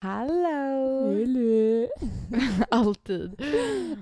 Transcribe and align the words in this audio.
Hallå! 0.00 1.12
Hello. 1.12 1.86
Alltid. 2.70 3.42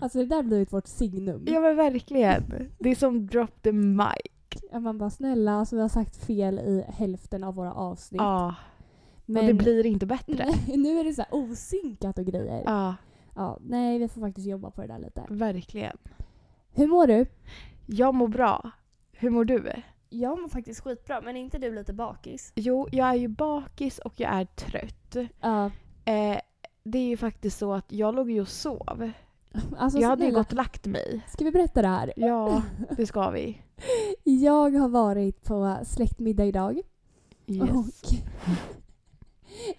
Alltså 0.00 0.18
det 0.18 0.24
där 0.26 0.42
blir 0.42 0.58
ju 0.58 0.64
vårt 0.64 0.86
signum. 0.86 1.44
Ja 1.48 1.60
men 1.60 1.76
verkligen. 1.76 2.42
Det 2.78 2.90
är 2.90 2.94
som 2.94 3.26
drop 3.26 3.62
the 3.62 3.72
mic. 3.72 4.62
Ja, 4.72 4.80
Man 4.80 4.98
bara 4.98 5.10
snälla, 5.10 5.52
alltså 5.52 5.76
vi 5.76 5.82
har 5.82 5.88
sagt 5.88 6.16
fel 6.26 6.58
i 6.58 6.84
hälften 6.88 7.44
av 7.44 7.54
våra 7.54 7.72
avsnitt. 7.74 8.20
Ja, 8.20 8.54
men 9.26 9.42
och 9.42 9.46
det 9.46 9.54
blir 9.54 9.86
inte 9.86 10.06
bättre. 10.06 10.34
Nej, 10.66 10.76
nu 10.76 10.98
är 11.00 11.04
det 11.04 11.12
så 11.14 11.22
här 11.22 11.34
osynkat 11.34 12.18
och 12.18 12.24
grejer. 12.26 12.62
Ja, 12.66 12.94
Ja, 13.34 13.58
nej, 13.60 13.98
vi 13.98 14.08
får 14.08 14.20
faktiskt 14.20 14.46
jobba 14.46 14.70
på 14.70 14.80
det 14.80 14.86
där 14.86 14.98
lite. 14.98 15.24
verkligen. 15.28 15.96
Hur 16.72 16.86
mår 16.86 17.06
du? 17.06 17.26
Jag 17.86 18.14
mår 18.14 18.28
bra. 18.28 18.70
Hur 19.12 19.30
mår 19.30 19.44
du? 19.44 19.72
Jag 20.08 20.40
mår 20.40 20.48
faktiskt 20.48 20.80
skitbra, 20.80 21.20
men 21.20 21.36
är 21.36 21.40
inte 21.40 21.58
du 21.58 21.74
lite 21.74 21.92
bakis? 21.92 22.52
Jo, 22.54 22.88
jag 22.92 23.08
är 23.08 23.14
ju 23.14 23.28
bakis 23.28 23.98
och 23.98 24.20
jag 24.20 24.32
är 24.32 24.44
trött. 24.44 25.16
Ja. 25.40 25.70
Eh, 26.06 26.38
det 26.84 26.98
är 26.98 27.06
ju 27.08 27.16
faktiskt 27.16 27.58
så 27.58 27.72
att 27.72 27.92
jag 27.92 28.14
låg 28.14 28.30
ju 28.30 28.40
och 28.40 28.48
sov. 28.48 29.10
Alltså, 29.78 29.98
Jag 29.98 30.08
hade 30.08 30.24
ju 30.26 30.32
gått 30.32 30.50
och 30.50 30.56
lagt 30.56 30.86
mig. 30.86 31.20
Ska 31.28 31.44
vi 31.44 31.50
berätta 31.52 31.82
det 31.82 31.88
här? 31.88 32.12
Ja, 32.16 32.62
det 32.96 33.06
ska 33.06 33.30
vi. 33.30 33.62
Jag 34.24 34.70
har 34.76 34.88
varit 34.88 35.44
på 35.44 35.76
släktmiddag 35.84 36.44
idag. 36.44 36.80
Yes. 37.46 37.70
Och, 37.70 37.84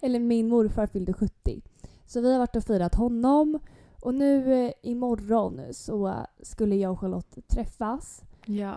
eller 0.00 0.20
min 0.20 0.48
morfar 0.48 0.86
fyllde 0.86 1.12
70. 1.12 1.60
Så 2.06 2.20
vi 2.20 2.32
har 2.32 2.38
varit 2.38 2.56
och 2.56 2.64
firat 2.64 2.94
honom. 2.94 3.58
Och 4.02 4.14
nu 4.14 4.64
eh, 4.66 4.72
imorgon 4.82 5.60
så 5.70 6.14
skulle 6.42 6.76
jag 6.76 6.92
och 6.92 7.00
Charlotte 7.00 7.38
träffas. 7.48 8.22
Ja. 8.44 8.74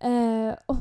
Eh, 0.00 0.54
och 0.66 0.76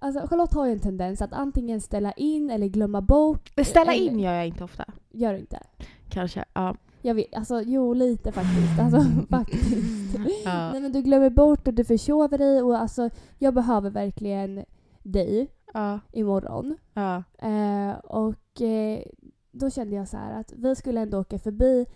alltså 0.00 0.26
Charlotte 0.26 0.54
har 0.54 0.66
ju 0.66 0.72
en 0.72 0.80
tendens 0.80 1.22
att 1.22 1.32
antingen 1.32 1.80
ställa 1.80 2.12
in 2.12 2.50
eller 2.50 2.66
glömma 2.66 3.00
bort. 3.00 3.52
Ställa 3.64 3.94
Eller- 3.94 4.10
in 4.10 4.20
gör 4.20 4.32
jag 4.32 4.46
inte 4.46 4.64
ofta. 4.64 4.84
Gör 5.10 5.32
du 5.32 5.38
inte? 5.38 5.60
Kanske. 6.08 6.44
Ja. 6.52 6.76
Jag 7.02 7.14
vet, 7.14 7.34
alltså 7.34 7.62
jo 7.62 7.94
lite 7.94 8.32
faktiskt. 8.32 8.78
Alltså 8.80 9.04
faktiskt. 9.30 10.14
Ja. 10.44 10.70
Nej 10.72 10.80
men 10.80 10.92
du 10.92 11.02
glömmer 11.02 11.30
bort 11.30 11.68
och 11.68 11.74
du 11.74 11.84
försover 11.84 12.38
dig 12.38 12.62
och 12.62 12.78
alltså 12.78 13.10
jag 13.38 13.54
behöver 13.54 13.90
verkligen 13.90 14.64
dig 15.02 15.48
Ja. 15.74 16.00
imorgon. 16.12 16.76
Ja. 16.94 17.22
Eh, 17.38 17.98
och 17.98 18.62
eh, 18.62 19.02
då 19.50 19.70
kände 19.70 19.96
jag 19.96 20.08
så 20.08 20.16
här 20.16 20.40
att 20.40 20.52
vi 20.56 20.74
skulle 20.76 21.00
ändå 21.00 21.18
åka 21.18 21.38
förbi 21.38 21.86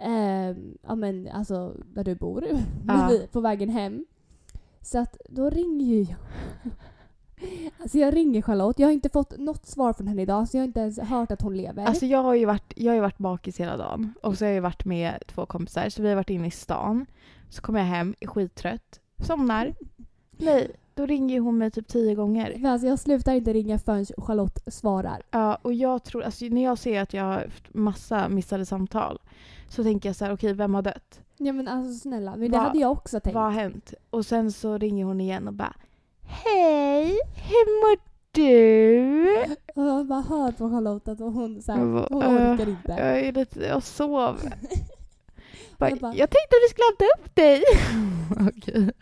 eh, 0.00 0.56
ja 0.82 0.94
men 0.94 1.28
alltså 1.32 1.74
där 1.94 2.04
du 2.04 2.14
bor, 2.14 2.44
Ja. 2.88 3.08
vi, 3.10 3.26
på 3.26 3.40
vägen 3.40 3.68
hem. 3.68 4.06
Så 4.82 4.98
att 4.98 5.16
då 5.28 5.50
ringer 5.50 5.86
ju 5.86 6.02
jag. 6.02 6.18
Alltså 7.82 7.98
jag 7.98 8.16
ringer 8.16 8.42
Charlotte. 8.42 8.78
Jag 8.78 8.88
har 8.88 8.92
inte 8.92 9.08
fått 9.08 9.38
något 9.38 9.66
svar 9.66 9.92
från 9.92 10.06
henne 10.06 10.22
idag 10.22 10.48
så 10.48 10.56
jag 10.56 10.62
har 10.62 10.66
inte 10.66 10.80
ens 10.80 10.98
hört 10.98 11.30
att 11.30 11.42
hon 11.42 11.56
lever. 11.56 11.84
Alltså 11.84 12.06
jag 12.06 12.22
har 12.22 12.34
ju 12.34 12.44
varit, 12.44 12.72
jag 12.76 12.90
har 12.90 12.94
ju 12.94 13.00
varit 13.00 13.18
bakis 13.18 13.60
hela 13.60 13.76
dagen. 13.76 14.14
Och 14.22 14.38
så 14.38 14.44
har 14.44 14.48
jag 14.48 14.54
ju 14.54 14.60
varit 14.60 14.84
med 14.84 15.22
två 15.26 15.46
kompisar. 15.46 15.88
Så 15.88 16.02
vi 16.02 16.08
har 16.08 16.16
varit 16.16 16.30
inne 16.30 16.46
i 16.46 16.50
stan. 16.50 17.06
Så 17.50 17.62
kommer 17.62 17.78
jag 17.78 17.86
hem, 17.86 18.14
är 18.20 18.26
skittrött. 18.26 19.00
Somnar. 19.26 19.74
Nej, 20.36 20.70
då 20.94 21.06
ringer 21.06 21.40
hon 21.40 21.58
mig 21.58 21.70
typ 21.70 21.88
tio 21.88 22.14
gånger. 22.14 22.54
Men 22.58 22.72
alltså 22.72 22.88
jag 22.88 22.98
slutar 22.98 23.32
inte 23.32 23.52
ringa 23.52 23.78
förrän 23.78 24.06
Charlotte 24.06 24.58
svarar. 24.66 25.22
Ja, 25.30 25.58
och 25.62 25.74
jag 25.74 26.04
tror, 26.04 26.22
alltså 26.22 26.44
när 26.44 26.64
jag 26.64 26.78
ser 26.78 27.00
att 27.02 27.12
jag 27.12 27.24
har 27.24 27.32
haft 27.32 27.74
massa 27.74 28.28
missade 28.28 28.66
samtal. 28.66 29.18
Så 29.68 29.82
tänker 29.82 30.08
jag 30.08 30.16
så 30.16 30.24
här, 30.24 30.32
okej 30.32 30.52
vem 30.52 30.74
har 30.74 30.82
dött? 30.82 31.20
Ja 31.36 31.52
men 31.52 31.68
alltså 31.68 32.00
snälla, 32.00 32.36
men 32.36 32.50
det 32.50 32.58
hade 32.58 32.78
jag 32.78 32.92
också 32.92 33.20
tänkt. 33.20 33.34
Vad 33.34 33.44
har 33.44 33.50
hänt? 33.50 33.94
Och 34.10 34.26
sen 34.26 34.52
så 34.52 34.78
ringer 34.78 35.04
hon 35.04 35.20
igen 35.20 35.48
och 35.48 35.54
bara 35.54 35.74
Hej, 36.28 37.04
hur 37.48 37.80
mår 37.80 37.98
du? 38.32 39.54
Och 39.74 39.82
jag 39.88 40.06
bara 40.06 40.20
hör 40.20 40.52
på 40.52 40.70
Charlotte 40.70 41.08
att 41.08 41.18
hon, 41.18 41.62
så 41.62 41.72
här, 41.72 41.78
Jag 41.80 41.86
hon 42.10 42.22
orkar 42.22 42.68
inte. 42.68 42.92
Jag 42.92 43.20
är 43.20 43.32
lite, 43.32 43.60
jag 43.60 43.82
sov. 43.82 44.36
Bara, 45.78 45.90
Jag 45.90 45.98
bara- 45.98 46.14
jag 46.14 46.30
tänkte 46.30 46.56
att 46.56 46.62
vi 46.64 46.68
skulle 46.68 46.86
hämta 46.88 47.04
upp 47.18 47.34
dig. 47.34 47.62
Okej. 48.48 48.92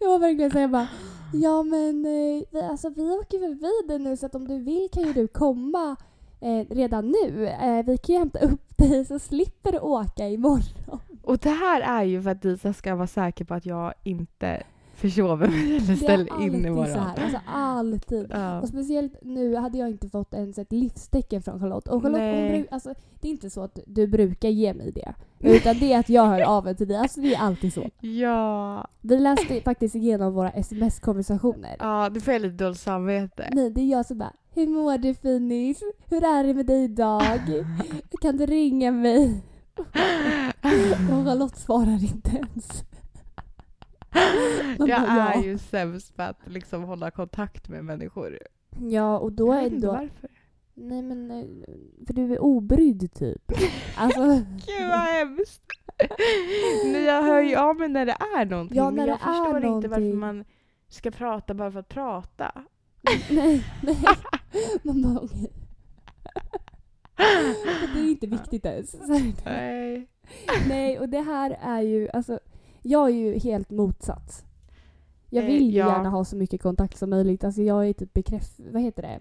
Jag 0.00 0.08
var 0.08 0.18
verkligen 0.18 0.50
såhär 0.50 0.68
bara 0.68 0.88
Ja 1.34 1.62
men 1.62 2.04
eh, 2.06 2.42
vi, 2.50 2.60
alltså, 2.70 2.88
vi 2.90 3.02
åker 3.02 3.38
förbi 3.38 3.88
dig 3.88 3.98
nu 3.98 4.16
så 4.16 4.26
att 4.26 4.34
om 4.34 4.48
du 4.48 4.58
vill 4.58 4.88
kan 4.92 5.02
ju 5.02 5.12
du 5.12 5.28
komma 5.28 5.96
eh, 6.40 6.74
redan 6.74 7.08
nu. 7.08 7.46
Eh, 7.46 7.84
vi 7.86 7.98
kan 7.98 8.12
ju 8.14 8.18
hämta 8.18 8.38
upp 8.38 8.76
dig 8.78 9.04
så 9.04 9.18
slipper 9.18 9.72
du 9.72 9.78
åka 9.78 10.28
imorgon. 10.28 11.00
Och 11.22 11.38
det 11.38 11.50
här 11.50 11.80
är 11.80 12.02
ju 12.04 12.22
för 12.22 12.30
att 12.30 12.42
Disa 12.42 12.72
ska 12.72 12.94
vara 12.94 13.06
säker 13.06 13.44
på 13.44 13.54
att 13.54 13.66
jag 13.66 13.94
inte 14.04 14.62
försover 15.02 15.48
mig 15.48 15.76
eller 15.76 15.86
Det 15.86 15.92
är 15.92 15.96
ställer 15.96 16.24
in 16.26 16.32
alltid 16.32 16.66
imorgon. 16.66 16.86
så 16.86 16.98
här. 16.98 17.22
Alltså 17.24 17.38
alltid. 17.46 18.26
Ja. 18.30 18.60
Och 18.60 18.68
speciellt 18.68 19.12
nu 19.22 19.56
hade 19.56 19.78
jag 19.78 19.90
inte 19.90 20.08
fått 20.08 20.34
ens 20.34 20.58
ett 20.58 20.72
livstecken 20.72 21.42
från 21.42 21.60
Charlotte. 21.60 21.88
Och 21.88 22.02
Charlotte, 22.02 22.20
hon 22.20 22.30
Nej. 22.30 22.66
alltså, 22.70 22.94
det 23.20 23.28
är 23.28 23.32
inte 23.32 23.50
så 23.50 23.62
att 23.62 23.78
du 23.86 24.06
brukar 24.06 24.48
ge 24.48 24.74
mig 24.74 24.92
det. 24.92 25.14
Utan 25.38 25.78
det 25.78 25.92
är 25.92 25.98
att 25.98 26.08
jag 26.08 26.26
hör 26.26 26.40
av 26.40 26.64
mig 26.64 26.76
till 26.76 26.88
dig. 26.88 26.96
Alltså 26.96 27.20
det 27.20 27.34
är 27.34 27.40
alltid 27.40 27.72
så. 27.72 27.90
Ja. 28.00 28.86
Vi 29.00 29.18
läste 29.18 29.60
faktiskt 29.60 29.94
igenom 29.94 30.34
våra 30.34 30.50
sms-konversationer. 30.50 31.76
ja, 31.78 32.08
det 32.14 32.20
får 32.20 32.32
jag 32.32 32.42
lite 32.42 32.64
dåligt 32.64 32.80
samvete. 32.80 33.48
Nej, 33.52 33.70
det 33.70 33.80
är 33.80 33.86
jag 33.90 34.06
som 34.06 34.18
bara 34.18 34.32
Hur 34.54 34.66
mår 34.66 34.98
du 34.98 35.14
finis? 35.14 35.82
Hur 36.08 36.24
är 36.24 36.44
det 36.44 36.54
med 36.54 36.66
dig 36.66 36.84
idag? 36.84 37.22
Kan 38.22 38.36
du 38.36 38.46
ringa 38.46 38.90
mig? 38.90 39.42
Och 41.10 41.24
Charlotte 41.26 41.56
svarar 41.58 42.02
inte 42.04 42.30
ens. 42.30 42.84
Jag 44.78 45.36
är 45.36 45.42
ju 45.42 45.58
sämst 45.58 46.16
på 46.16 46.22
att 46.22 46.38
liksom 46.46 46.82
hålla 46.82 47.10
kontakt 47.10 47.68
med 47.68 47.84
människor. 47.84 48.38
Ja, 48.80 49.18
och 49.18 49.32
då 49.32 49.46
jag 49.46 49.58
är 49.58 49.62
inte 49.62 49.76
ändå... 49.76 49.92
varför. 49.92 50.30
Nej 50.74 51.02
men, 51.02 51.30
eh, 51.30 51.44
för 52.06 52.14
du 52.14 52.32
är 52.32 52.42
obrydd 52.42 53.14
typ. 53.14 53.52
Alltså, 53.96 54.20
Gud 54.66 54.88
vad 54.88 55.00
hemskt. 55.00 55.62
Nej, 56.84 57.04
jag 57.04 57.22
hör 57.22 57.40
ju 57.40 57.56
av 57.56 57.76
mig 57.76 57.88
när 57.88 58.06
det 58.06 58.16
är 58.36 58.44
någonting. 58.46 58.76
Ja, 58.76 58.90
men 58.90 58.94
när 58.94 59.06
jag 59.06 59.18
det 59.18 59.22
är 59.22 59.26
förstår 59.26 59.56
inte 59.56 59.88
varför 59.88 60.00
någonting. 60.00 60.18
man 60.18 60.44
ska 60.88 61.10
prata 61.10 61.54
bara 61.54 61.72
för 61.72 61.80
att 61.80 61.88
prata. 61.88 62.64
nej, 63.30 63.64
nej. 63.82 63.98
Man 64.82 65.02
bara 65.02 65.20
okej. 65.24 65.52
Det 67.94 68.00
är 68.00 68.10
inte 68.10 68.26
viktigt 68.26 68.66
ens. 68.66 68.96
Nej. 69.44 70.06
Nej, 70.68 70.98
och 70.98 71.08
det 71.08 71.20
här 71.20 71.58
är 71.62 71.80
ju, 71.80 72.08
alltså, 72.08 72.40
jag 72.82 73.08
är 73.10 73.14
ju 73.14 73.38
helt 73.38 73.70
motsats. 73.70 74.44
Jag 75.30 75.44
Eh, 75.44 75.50
vill 75.50 75.70
ju 75.70 75.78
ja. 75.78 75.86
gärna 75.88 76.08
ha 76.10 76.24
så 76.24 76.36
mycket 76.36 76.62
kontakt 76.62 76.98
som 76.98 77.10
möjligt. 77.10 77.44
Alltså 77.44 77.62
jag 77.62 77.88
är 77.88 77.92
typ 77.92 78.12
bekräft... 78.12 78.52
Vad 78.72 78.82
heter 78.82 79.02
det? 79.02 79.20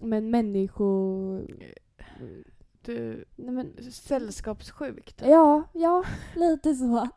Men 0.00 0.30
människo... 0.30 1.40
Du, 2.82 3.24
Nej, 3.36 3.54
men, 3.54 3.92
sällskapssjuk 3.92 5.12
typ. 5.12 5.28
ja, 5.28 5.62
ja, 5.72 6.04
lite 6.36 6.74
så. 6.74 7.08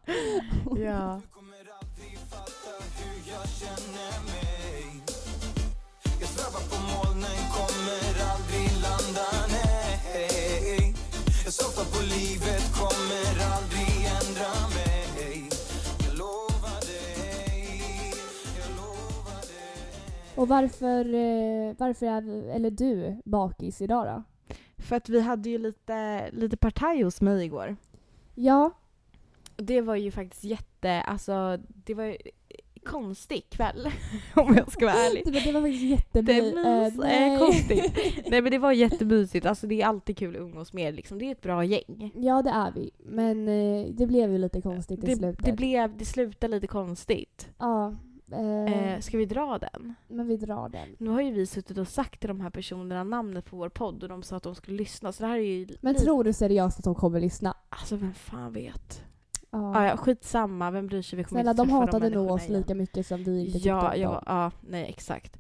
Ja. 0.78 1.22
Du 1.22 1.28
kommer 1.32 1.58
aldrig 1.82 2.18
fatta 2.30 2.72
hur 3.00 3.32
jag 3.32 3.48
på 11.94 12.02
livet, 12.04 12.64
kommer 12.80 13.34
aldrig 13.56 13.83
Och 20.36 20.48
varför, 20.48 21.06
eh, 21.14 21.76
varför 21.78 22.06
är 22.06 22.50
eller 22.56 22.72
du 22.72 23.22
bakis 23.26 23.82
idag 23.82 24.06
då? 24.06 24.24
För 24.78 24.96
att 24.96 25.10
vi 25.10 25.20
hade 25.22 25.50
ju 25.50 25.58
lite, 25.58 26.30
lite 26.32 26.58
partaj 26.58 27.02
hos 27.04 27.22
mig 27.22 27.46
igår. 27.46 27.76
Ja, 28.36 28.72
Det 29.56 29.82
var 29.82 29.96
ju 29.96 30.12
faktiskt 30.12 30.44
jätte, 30.44 31.02
alltså 31.02 31.58
det 31.68 31.94
var 31.94 32.04
ju 32.04 32.18
konstig 32.86 33.50
kväll. 33.50 33.88
om 34.36 34.56
jag 34.56 34.72
ska 34.72 34.86
vara 34.86 34.96
ärlig. 34.96 35.24
det, 35.26 35.32
var- 35.32 35.40
det 35.46 35.52
var 35.52 35.62
faktiskt 35.62 36.14
Det 36.14 36.22
jättemysigt. 36.22 36.58
är 36.58 36.92
mys, 36.92 37.00
eh, 37.06 37.40
konstigt. 37.40 38.24
Nej 38.32 38.42
men 38.42 38.52
det 38.52 38.58
var 38.58 38.72
jättemysigt. 38.72 39.46
Alltså 39.46 39.68
det 39.68 39.82
är 39.82 39.86
alltid 39.86 40.18
kul 40.18 40.36
att 40.36 40.42
umgås 40.42 40.74
med 40.74 40.96
liksom. 40.96 41.20
Det 41.20 41.26
är 41.26 41.32
ett 41.32 41.42
bra 41.42 41.64
gäng. 41.64 42.12
Ja, 42.16 42.42
det 42.42 42.50
är 42.50 42.72
vi. 42.72 42.92
Men 42.98 43.48
eh, 43.48 43.86
det 43.92 44.08
blev 44.08 44.32
ju 44.32 44.38
lite 44.38 44.62
konstigt 44.62 45.04
i 45.04 45.06
Det, 45.06 45.16
slutet. 45.16 45.46
det, 45.46 45.52
blev, 45.54 45.98
det 45.98 46.06
slutade 46.06 46.54
lite 46.56 46.68
konstigt. 46.68 47.50
Ja, 47.60 47.94
eh, 48.32 48.94
Eh, 48.94 49.00
ska 49.00 49.18
vi 49.18 49.26
dra 49.26 49.58
den? 49.60 49.96
men 50.08 50.28
vi 50.28 50.38
drar 50.38 50.70
den. 50.70 50.96
Nu 51.00 51.10
har 51.10 51.22
ju 51.22 51.32
vi 51.32 51.46
suttit 51.46 51.78
och 51.78 51.88
sagt 51.88 52.20
till 52.20 52.28
de 52.28 52.42
här 52.42 52.50
personerna 52.50 53.04
namnet 53.04 53.46
på 53.46 53.58
vår 53.58 53.70
podd 53.70 54.04
och 54.04 54.10
de 54.10 54.24
sa 54.24 54.36
att 54.38 54.44
de 54.44 54.56
skulle 54.56 54.78
lyssna. 54.78 55.12
Så 55.12 55.24
det 55.24 55.30
här 55.30 55.38
är 55.38 55.42
ju 55.42 55.68
Men 55.82 55.96
tror 55.96 56.24
du 56.24 56.34
seriöst 56.34 56.78
att 56.80 56.86
de 56.86 56.96
kommer 56.96 57.20
lyssna? 57.20 57.58
Alltså 57.70 57.96
vem 57.96 58.14
fan 58.14 58.54
vet? 58.54 59.04
Ja. 59.52 59.84
Ja, 59.84 59.90
ja, 59.90 59.98
skitsamma, 59.98 60.72
vem 60.72 60.88
bryr 60.88 61.02
sig? 61.02 61.18
Vi 61.18 61.24
kommer 61.24 61.42
Snälla, 61.42 61.52
inte 61.52 61.64
de 61.64 61.70
hatade 61.72 62.10
nog 62.10 62.32
oss 62.32 62.44
igen. 62.50 62.58
lika 62.62 62.76
mycket 62.76 63.08
som 63.08 63.24
vi 63.24 63.40
inte 63.40 63.54
tyckte 63.54 63.70
Ja, 63.70 63.94
om 63.94 64.02
ja, 64.02 64.24
ja, 64.26 64.52
nej 64.62 64.86
exakt. 64.90 65.38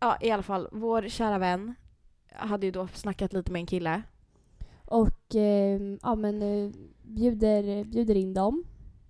Ja, 0.00 0.16
i 0.20 0.30
alla 0.30 0.42
fall, 0.42 0.68
vår 0.72 1.08
kära 1.08 1.38
vän 1.38 1.74
hade 2.32 2.66
ju 2.66 2.72
då 2.72 2.86
snackat 2.94 3.32
lite 3.32 3.52
med 3.52 3.60
en 3.60 3.66
kille. 3.66 4.02
Och 4.84 5.34
eh, 5.34 5.80
ja, 6.02 6.14
men, 6.14 6.42
eh, 6.42 6.70
bjuder, 7.02 7.84
bjuder 7.84 8.14
in 8.14 8.34
dem. 8.34 8.64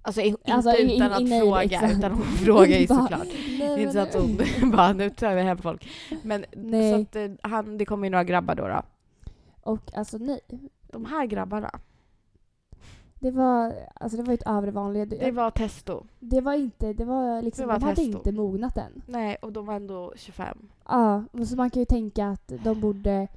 Alltså 0.04 0.20
i- 0.20 0.26
inte 0.28 0.54
Alltså, 0.54 0.70
utan 0.76 1.26
i- 1.26 1.34
att 1.34 1.40
fråga, 1.40 1.62
exakt. 1.62 1.93
utan 1.99 2.12
hon 2.12 2.22
frågar 2.22 2.78
ju 2.78 2.87
såklart. 2.87 3.28
Det 3.58 3.64
är 3.64 3.78
inte 3.78 3.93
så 3.93 3.99
att 3.99 4.14
hon 4.14 4.70
bara, 4.76 4.93
nu 4.93 5.10
tar 5.10 5.34
vi 5.34 5.43
hem 5.43 5.58
folk. 5.58 5.88
Men 6.22 6.44
Nej. 6.56 6.93
så 6.94 7.00
att 7.00 7.16
eh, 7.16 7.31
han, 7.50 7.78
det 7.78 7.84
kommer 7.84 8.06
ju 8.06 8.10
några 8.10 8.25
grabbar 8.25 8.54
då. 8.54 8.69
då. 8.69 8.82
Och 9.62 9.94
alltså 9.94 10.19
nej. 10.19 10.40
De 10.93 11.04
här 11.04 11.26
grabbarna, 11.26 11.70
Det 13.20 13.31
var, 13.31 13.75
alltså 13.94 14.16
det 14.19 14.22
var 14.22 14.34
ett 14.34 14.46
övre 14.46 14.70
vanliga. 14.70 15.06
Det, 15.06 15.16
det 15.16 15.31
var 15.31 15.50
testo. 15.50 16.04
det 16.19 16.40
var 16.40 16.54
inte, 16.54 16.93
det 16.93 17.04
var 17.04 17.43
liksom, 17.43 17.62
Det 17.62 17.66
var 17.72 17.78
de 17.78 17.84
hade 17.84 17.96
testo. 17.96 18.16
inte 18.19 18.32
mognat 18.32 18.76
än. 18.76 19.02
Nej, 19.06 19.37
och 19.43 19.52
de 19.52 19.66
var 19.66 19.75
ändå 19.75 20.12
25. 20.16 20.58
Ja, 20.88 21.25
och 21.32 21.46
så 21.49 21.56
man 21.56 21.70
kan 21.70 21.81
ju 21.81 21.87
tänka 21.87 22.26
att 22.28 22.52
de 22.64 22.81
borde... 22.81 23.28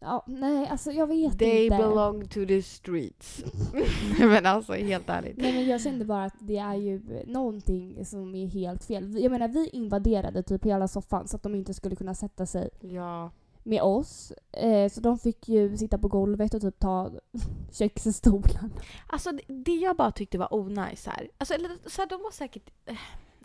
Ja, 0.00 0.24
nej, 0.26 0.66
alltså 0.68 0.90
jag 0.92 1.06
vet 1.06 1.38
They 1.38 1.64
inte. 1.64 1.76
belong 1.76 2.28
to 2.28 2.46
the 2.46 2.62
streets. 2.62 3.44
men 4.18 4.46
alltså 4.46 4.72
helt 4.72 5.08
ärligt. 5.08 5.36
Nej 5.36 5.52
men 5.52 5.66
jag 5.66 5.80
kände 5.80 6.04
bara 6.04 6.24
att 6.24 6.34
det 6.40 6.56
är 6.58 6.74
ju 6.74 7.02
någonting 7.26 8.04
som 8.04 8.34
är 8.34 8.46
helt 8.46 8.84
fel. 8.84 9.22
Jag 9.22 9.32
menar 9.32 9.48
vi 9.48 9.68
invaderade 9.68 10.42
typ 10.42 10.64
hela 10.64 10.88
soffan 10.88 11.28
så 11.28 11.36
att 11.36 11.42
de 11.42 11.54
inte 11.54 11.74
skulle 11.74 11.96
kunna 11.96 12.14
sätta 12.14 12.46
sig 12.46 12.70
Ja. 12.80 13.30
med 13.62 13.82
oss. 13.82 14.32
Eh, 14.52 14.88
så 14.90 15.00
de 15.00 15.18
fick 15.18 15.48
ju 15.48 15.76
sitta 15.76 15.98
på 15.98 16.08
golvet 16.08 16.54
och 16.54 16.60
typ 16.60 16.78
ta 16.78 17.10
köksstolen. 17.72 18.72
Alltså 19.06 19.32
det, 19.32 19.42
det 19.48 19.74
jag 19.76 19.96
bara 19.96 20.10
tyckte 20.12 20.38
var 20.38 20.54
onajs 20.54 21.06
här. 21.06 21.28
Alltså 21.38 21.54
eller 21.54 21.70
så 21.86 22.02
här, 22.02 22.08
de 22.08 22.22
var 22.22 22.30
säkert... 22.30 22.70
eh, 22.86 22.96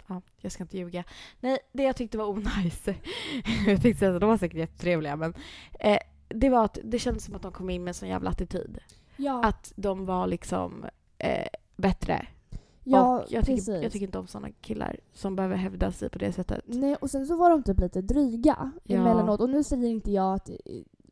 Ja, 0.08 0.22
jag 0.42 0.52
ska 0.52 0.64
inte 0.64 0.78
ljuga. 0.78 1.04
Nej, 1.40 1.58
det 1.72 1.84
jag 1.84 1.96
tyckte 1.96 2.18
var 2.18 2.26
onajs. 2.30 2.86
jag 3.68 3.82
tänkte 3.82 4.00
säga 4.00 4.14
att 4.16 4.22
de 4.22 4.30
var 4.30 4.38
säkert 4.38 4.58
jättetrevliga 4.58 5.16
men. 5.16 5.34
Eh, 5.80 5.98
det 6.34 6.50
var 6.50 6.66
att 6.66 6.78
det 6.84 7.00
kändes 7.00 7.26
som 7.26 7.36
att 7.36 7.42
de 7.42 7.52
kom 7.52 7.70
in 7.70 7.84
med 7.84 7.96
sån 7.96 8.10
jävla 8.10 8.30
attityd. 8.30 8.80
Ja, 9.18 9.44
Att 9.44 9.74
de 9.76 10.06
var 10.06 10.28
liksom 10.28 10.86
eh, 11.18 11.48
bättre. 11.76 12.28
ja 12.84 13.20
och 13.20 13.26
jag 13.32 13.46
tycker, 13.46 13.82
jag 13.82 13.92
tycker 13.92 14.06
inte 14.06 14.20
om 14.20 14.28
såna 14.28 14.52
killar 14.52 15.00
som 15.14 15.36
behöver 15.36 15.56
hävda 15.56 15.92
sig 15.92 16.10
på 16.10 16.20
det 16.20 16.32
sättet. 16.34 16.64
Nej, 16.66 16.96
och 16.96 17.10
sen 17.10 17.26
så 17.26 17.36
var 17.36 17.50
de 17.50 17.64
typ 17.64 17.80
lite 17.80 18.02
dryga 18.02 18.72
Ja. 18.84 18.96
emellanåt. 18.96 19.42
Och 19.42 19.50
nu 19.50 19.64
säger 19.64 19.88
inte 19.88 20.12
jag 20.12 20.34
att 20.34 20.50
eh, 20.50 20.56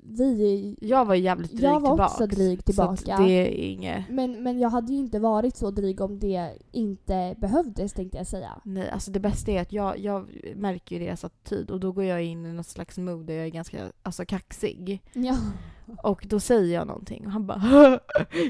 vi... 0.04 0.76
Jag 0.82 1.06
var 1.06 1.16
jävligt 1.16 1.52
dryg 1.52 1.64
Jag 1.64 1.80
var 1.80 1.90
tillbaks. 1.90 2.14
också 2.14 2.28
dryg 2.28 2.66
tillbaka. 2.66 3.18
det 3.18 3.32
är 3.32 3.48
inget... 3.48 4.10
Men, 4.10 4.44
men 4.44 4.60
jag 4.60 4.70
hade 4.70 4.94
ju 4.94 5.00
inte 5.00 5.20
varit 5.20 5.56
så 5.56 5.72
dryg 5.72 6.02
om 6.02 6.20
det 6.20 6.58
inte 6.72 7.36
behövdes 7.38 7.94
tänkte 7.94 8.18
jag 8.18 8.28
säga. 8.28 8.62
Nej, 8.64 8.90
alltså 8.90 9.12
det 9.12 9.20
bästa 9.20 9.52
är 9.52 9.62
att 9.62 9.74
jag, 9.74 10.00
jag 10.00 10.28
märker 10.56 10.96
ju 10.96 11.06
deras 11.06 11.24
attityd 11.24 11.72
och 11.72 11.80
då 11.80 11.92
går 11.92 12.04
jag 12.04 12.24
in 12.24 12.46
i 12.46 12.54
något 12.54 12.68
slags 12.68 12.98
mood 12.98 13.26
där 13.26 13.34
jag 13.34 13.46
är 13.46 13.50
ganska 13.50 13.92
alltså, 14.04 14.26
kaxig. 14.26 15.02
Ja. 15.14 15.38
Och 16.04 16.26
då 16.30 16.40
säger 16.40 16.74
jag 16.76 16.88
någonting 16.88 17.26
och 17.26 17.32
han 17.32 17.48
bara 17.48 17.62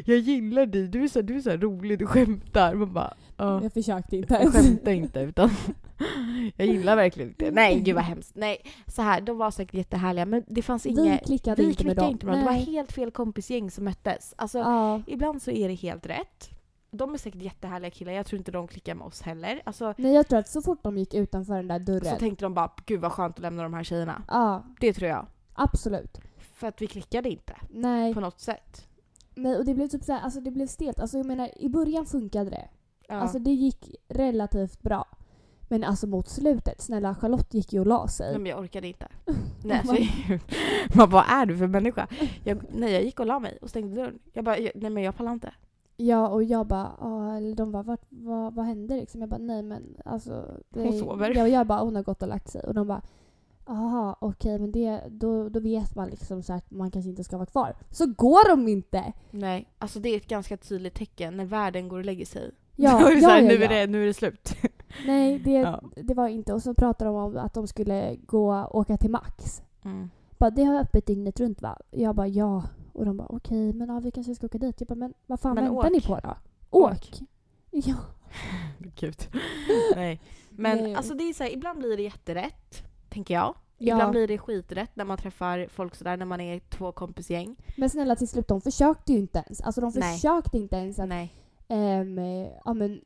Jag 0.06 0.18
gillar 0.18 0.66
dig, 0.66 0.88
du 0.88 1.04
är 1.04 1.08
så, 1.08 1.22
du 1.22 1.36
är 1.36 1.42
så 1.42 1.52
rolig, 1.52 2.00
du 2.00 2.06
skämtar. 2.08 2.76
Man 2.76 2.94
bara 2.94 3.14
ja, 3.38 3.64
Jag 3.64 3.74
försökte 3.74 4.18
inte 4.18 4.34
jag 4.34 4.42
ens. 4.42 4.56
skämtar 4.56 4.92
inte 4.92 5.20
utan 5.20 5.50
jag 6.58 6.68
gillar 6.68 6.96
verkligen 6.96 7.30
inte. 7.30 7.52
Nej 7.52 7.80
gud 7.80 7.96
vad 7.96 8.04
hemskt. 8.04 8.32
Nej, 8.36 8.58
så 8.88 9.02
här, 9.02 9.22
de 9.22 9.38
var 9.38 9.52
säkert 9.52 9.74
jättehärliga 9.76 10.26
men 10.26 10.44
det 10.48 10.62
fanns 10.62 10.86
Vi 10.86 10.90
inget 10.90 11.26
klickade 11.26 11.62
vi 11.64 11.70
inte 11.70 11.84
med 11.86 11.96
klickade 11.96 12.02
dem. 12.02 12.12
inte 12.12 12.26
med 12.26 12.36
dem. 12.36 12.40
Det 12.40 12.46
var 12.46 12.54
helt 12.74 12.92
fel 12.92 13.12
kompisgäng 13.12 13.72
som 13.72 13.84
möttes. 13.86 14.34
Alltså, 14.38 14.58
Ja. 14.60 15.02
Ibland 15.08 15.42
så 15.42 15.52
är 15.52 15.68
det 15.68 15.74
helt 15.76 16.06
rätt. 16.06 16.50
De 16.92 17.14
är 17.14 17.18
säkert 17.18 17.42
jättehärliga 17.42 17.92
killar, 17.92 18.12
jag 18.14 18.26
tror 18.26 18.38
inte 18.38 18.52
de 18.52 18.68
klickar 18.68 18.96
med 18.96 19.08
oss 19.08 19.22
heller. 19.22 19.62
Alltså, 19.66 19.94
Nej 19.98 20.14
jag 20.14 20.28
tror 20.28 20.40
att 20.40 20.48
så 20.50 20.62
fort 20.62 20.84
de 20.84 20.98
gick 20.98 21.14
utanför 21.14 21.54
den 21.56 21.68
där 21.68 21.80
så 21.80 21.84
dörren. 21.86 22.20
tänkte 22.20 22.46
de 22.46 22.54
bara 22.54 22.72
gud 22.86 23.02
vad 23.02 23.12
skönt 23.12 23.36
att 23.36 23.42
lämna 23.42 23.64
de 23.64 23.74
här 23.74 23.84
tjejerna. 23.84 24.24
Ja, 24.28 24.64
Det 24.80 24.94
tror 24.94 25.10
jag. 25.10 25.26
absolut. 25.54 26.18
För 26.56 26.68
att 26.68 26.82
vi 26.82 26.88
klickade 26.88 27.30
inte 27.30 27.56
Nej. 27.70 28.14
på 28.14 28.20
något 28.20 28.40
sätt. 28.40 28.88
Nej 29.36 29.58
och 29.58 29.66
det 29.66 29.74
blev 29.74 29.88
typ 29.88 30.04
såhär, 30.04 30.20
alltså 30.22 30.42
det 30.42 30.52
blev 30.52 30.68
stelt. 30.68 31.00
Alltså 31.00 31.18
jag 31.18 31.26
menar 31.26 31.50
i 31.58 31.70
början 31.70 32.06
funkade 32.06 32.50
det. 32.50 32.68
Ja. 33.08 33.16
Alltså 33.16 33.40
det 33.40 33.52
gick 33.52 33.96
relativt 34.10 34.82
bra. 34.82 35.06
Men 35.72 35.84
alltså 35.84 36.08
mot 36.08 36.28
slutet, 36.28 36.82
snälla 36.82 37.16
Charlotte 37.16 37.54
gick 37.54 37.74
ju 37.74 37.80
och 37.80 37.88
la 37.88 38.08
sig. 38.08 38.32
Nej 38.32 38.40
men 38.40 38.50
jag 38.50 38.60
orkade 38.60 38.88
inte. 38.88 39.08
Nej, 39.64 39.78
alltså, 39.78 39.96
man, 40.98 41.10
vad 41.10 41.24
är 41.30 41.46
du 41.46 41.58
för 41.58 41.68
människa? 41.68 42.08
Jag, 42.44 42.62
nej 42.72 42.94
jag 42.94 43.04
gick 43.04 43.20
och 43.20 43.26
la 43.26 43.40
mig 43.40 43.58
och 43.62 43.70
stängde 43.70 43.96
dörren. 43.96 44.20
Jag 44.34 44.46
bara, 44.46 44.56
nej 44.76 44.90
men 44.90 45.04
jag 45.04 45.16
pallar 45.16 45.34
inte. 45.34 45.54
Ja 45.98 46.28
och 46.28 46.44
jag 46.44 46.68
bara, 46.68 46.92
eller 47.38 47.56
de 47.56 47.72
bara, 47.72 47.84
vart, 47.84 48.06
vad, 48.10 48.54
vad 48.54 48.66
hände 48.66 48.96
liksom? 48.96 49.22
Jag 49.22 49.30
bara, 49.30 49.38
nej 49.38 49.64
men 49.64 49.98
alltså. 50.06 50.46
Det, 50.70 50.82
Hon 50.82 51.00
sover. 51.00 51.36
Jag, 51.36 51.50
jag 51.50 51.68
bara, 51.68 51.80
hon 51.80 51.96
har 51.96 52.04
gått 52.04 52.22
och 52.22 52.28
lagt 52.28 52.50
sig. 52.50 52.64
Och 52.64 52.74
de 52.74 52.88
bara, 52.88 53.02
jaha 53.66 54.16
okej 54.20 54.60
men 54.60 54.72
det, 54.72 55.02
då, 55.10 55.50
då 55.50 55.60
vet 55.60 55.96
man 55.96 56.10
liksom 56.10 56.44
så 56.44 56.54
att 56.54 56.72
man 56.72 56.92
kanske 56.92 57.10
inte 57.10 57.24
ska 57.24 57.38
vara 57.38 57.46
kvar. 57.46 57.76
Så 57.90 58.06
går 58.08 58.50
de 58.50 58.68
inte! 58.68 59.14
Nej, 59.32 59.68
alltså 59.78 60.00
det 60.00 60.10
är 60.10 60.18
ett 60.18 60.28
ganska 60.28 60.58
tydligt 60.58 60.96
tecken 60.96 61.38
när 61.38 61.46
världen 61.46 61.88
går 61.88 61.98
och 61.98 62.06
lägger 62.06 62.26
sig. 62.26 62.52
Ja, 62.76 63.12
ja, 63.12 63.22
så 63.22 63.30
här, 63.30 63.42
ja, 63.42 63.48
nu, 63.48 63.54
ja. 63.54 63.64
Är 63.64 63.70
det, 63.70 63.88
nu 63.88 64.04
är 64.04 64.08
det 64.08 64.14
slut. 64.14 64.56
Nej 65.06 65.40
det, 65.40 65.52
Ja. 65.52 65.82
det 65.96 66.14
var 66.14 66.28
inte. 66.28 66.54
Och 66.54 66.62
så 66.64 66.74
pratade 66.74 67.10
de 67.10 67.16
om 67.18 67.38
att 67.38 67.54
de 67.54 67.68
skulle 67.68 68.16
gå 68.16 68.68
åka 68.72 68.98
till 68.98 69.12
Max. 69.12 69.62
Mm. 69.86 70.10
Bara, 70.38 70.50
det 70.50 70.64
har 70.64 70.80
öppet 70.80 71.06
dygnet 71.06 71.40
runt 71.40 71.62
va? 71.62 71.78
Jag 71.92 72.16
bara 72.16 72.28
ja. 72.28 72.64
Och 72.94 73.06
de 73.06 73.18
bara 73.18 73.28
okej 73.30 73.74
men 73.74 73.90
ja, 73.90 74.00
vi 74.00 74.12
kanske 74.12 74.36
ska 74.36 74.46
åka 74.46 74.58
dit. 74.58 74.76
Jag 74.82 74.88
bara 74.88 74.96
men 74.96 75.14
vad 75.28 75.40
fan 75.40 75.56
Men 75.56 75.64
väntar 75.64 75.86
åk. 75.88 75.92
ni 75.92 76.02
på 76.02 76.20
då? 76.24 76.36
Åk. 76.70 76.92
Åk! 76.92 77.20
Ja. 77.74 77.96
Gud. 78.96 79.28
Nej. 79.96 80.22
Men 80.50 80.78
Nej. 80.84 80.96
alltså 80.96 81.14
det 81.14 81.24
är 81.24 81.34
så 81.34 81.44
här, 81.44 81.52
ibland 81.54 81.80
blir 81.80 81.98
det 81.98 82.04
jätterätt, 82.04 82.84
tänker 83.10 83.34
jag. 83.34 83.54
Ja. 83.78 83.96
Ibland 83.96 84.12
blir 84.12 84.28
det 84.28 84.38
skiträtt 84.38 84.96
när 84.96 85.06
man 85.06 85.18
träffar 85.18 85.68
folk 85.70 85.96
sådär, 85.96 86.18
när 86.18 86.26
man 86.26 86.42
är 86.42 86.60
två 86.60 86.92
kompisgäng. 86.92 87.56
Men 87.78 87.90
snälla 87.90 88.16
till 88.16 88.28
slut, 88.28 88.48
de 88.48 88.62
försökte 88.62 89.14
ju 89.14 89.20
inte 89.20 89.40
ens. 89.48 89.62
Alltså 89.62 89.82
de 89.82 89.92
Nej. 89.96 90.14
försökte 90.16 90.58
inte 90.58 90.76
ens 90.76 91.00
att 91.00 91.08
Nej. 91.10 91.34
eh, 91.68 92.04
ja, 92.66 92.74
men, 92.74 93.02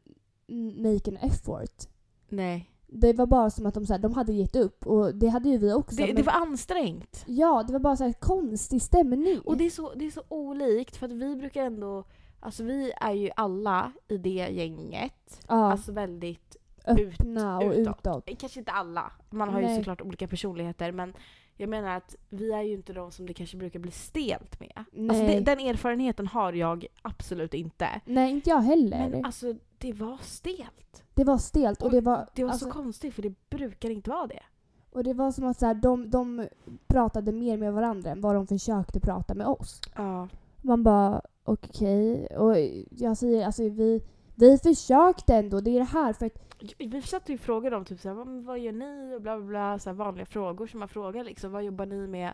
make 0.48 1.12
an 1.12 1.18
effort. 1.18 1.88
Nej. 2.30 2.72
Det 2.88 3.14
var 3.14 3.26
bara 3.26 3.50
som 3.50 3.66
att 3.66 3.74
de, 3.74 3.86
så 3.86 3.94
här, 3.94 4.00
de 4.00 4.14
hade 4.14 4.34
gett 4.34 4.56
upp 4.56 4.88
och 4.88 5.16
det 5.16 5.28
hade 5.28 5.50
ju 5.50 5.58
vi 5.58 5.74
också. 5.74 5.96
Det, 5.96 6.08
men, 6.08 6.16
det 6.16 6.24
var 6.24 6.34
ansträngt. 6.34 7.24
Ja, 7.28 7.64
det 7.68 7.74
var 7.74 7.80
bara 7.80 7.96
så 7.96 8.04
här 8.04 8.14
konstig 8.14 8.82
stämning. 8.82 9.40
Och 9.40 9.58
det 9.58 9.66
är, 9.66 9.70
så, 9.70 9.94
det 9.94 10.06
är 10.06 10.12
så 10.12 10.24
olikt 10.28 10.96
för 10.98 11.06
att 11.06 11.12
vi 11.12 11.36
brukar 11.36 11.64
ändå, 11.64 12.04
alltså 12.40 12.64
vi 12.64 12.92
är 13.02 13.12
ju 13.12 13.30
alla 13.36 13.92
i 14.08 14.18
det 14.18 14.48
gänget, 14.52 15.44
ja, 15.48 15.72
alltså 15.72 15.92
väldigt, 15.92 16.58
öppna 16.88 17.58
och 17.58 17.72
utåt. 17.72 18.00
utåt. 18.00 18.40
kanske 18.40 18.60
inte 18.60 18.72
alla, 18.72 19.12
man 19.30 19.50
har 19.50 19.60
ju 19.60 19.66
Nej. 19.66 19.78
såklart 19.78 20.02
olika 20.02 20.28
personligheter 20.28 20.92
men 20.92 21.14
jag 21.58 21.70
menar 21.70 21.98
att 21.98 22.16
vi 22.30 22.52
är 22.52 22.62
ju 22.62 22.74
inte 22.74 22.94
de 22.94 23.12
som 23.12 23.26
det 23.26 23.34
kanske 23.34 23.58
brukar 23.58 23.80
bli 23.80 23.92
stelt 23.92 24.60
med. 24.60 24.74
Alltså 24.78 25.24
Nej. 25.24 25.28
det, 25.28 25.40
den 25.40 25.60
erfarenheten 25.60 26.28
har 26.28 26.54
jag 26.54 26.86
absolut 27.02 27.54
inte. 27.54 28.02
Nej, 28.06 28.32
inte 28.32 28.50
jag 28.50 28.62
heller. 28.62 29.10
Men 29.10 29.26
alltså 29.26 29.56
det 29.78 29.94
var 29.94 30.18
stelt. 30.18 31.04
det 31.14 31.24
var 31.24 31.38
stelt 31.38 31.82
och 31.82 31.92
det 31.92 32.02
var, 32.02 32.28
Det 32.36 32.44
var 32.44 32.52
alltså, 32.52 32.66
så 32.66 32.72
konstigt 32.72 33.14
för 33.14 33.22
det 33.22 33.50
brukar 33.50 33.90
inte 33.90 34.10
vara 34.10 34.28
det. 34.28 34.44
och 34.92 35.04
det 35.04 35.14
var 35.14 35.32
som 35.32 35.46
att 35.46 35.60
så 35.60 35.66
här, 35.66 35.74
de, 35.74 36.10
de 36.10 36.48
pratade 36.88 37.32
mer 37.32 37.58
med 37.58 37.74
varandra 37.74 38.10
än 38.12 38.22
vad 38.22 38.36
de 38.36 38.48
försökte 38.48 39.00
prata 39.00 39.34
med 39.34 39.48
oss. 39.48 39.82
Ja. 39.96 40.28
Man 40.62 40.84
bara 40.84 41.22
okej. 41.44 42.28
Och 42.28 42.58
jag 42.90 43.18
säger 43.18 43.46
alltså 43.46 43.64
vi, 43.70 44.02
vi 44.36 44.58
försökte 44.58 45.36
ändå. 45.36 45.60
Det 45.60 45.72
är 45.72 45.80
det 45.80 45.84
här 45.86 46.14
för 46.14 46.26
att 46.26 46.38
Vi 46.78 47.02
satt 47.02 47.30
ju 47.30 47.34
och 47.34 47.40
frågade 47.40 47.76
dem 47.76 47.86
typ 47.86 48.00
såhär, 48.00 48.16
vad, 48.16 48.28
vad 48.28 48.60
gör 48.60 48.72
ni? 48.72 49.16
Och 49.16 49.22
bla 49.22 49.38
bla 49.38 49.46
bla, 49.48 49.80
så 49.80 49.90
här 49.90 49.96
vanliga 49.96 50.26
frågor 50.26 50.68
som 50.68 50.80
man 50.80 50.90
frågar 50.90 51.24
liksom. 51.24 51.52
Vad 51.52 51.64
jobbar 51.64 51.86
ni 51.86 52.08
med? 52.08 52.34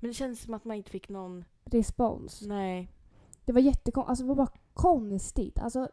Men 0.00 0.10
det 0.10 0.14
känns 0.14 0.42
som 0.42 0.54
att 0.54 0.64
man 0.64 0.76
inte 0.76 0.90
fick 0.90 1.08
någon... 1.08 1.44
respons. 1.64 2.42
Nej. 2.42 2.88
Det 3.44 3.52
var 3.52 3.60
jättekonstigt. 3.60 4.10
Alltså 4.10 4.24
det 4.24 4.28
var 4.28 4.36
bara 4.36 4.58
konstigt. 4.74 5.58
Alltså 5.58 5.88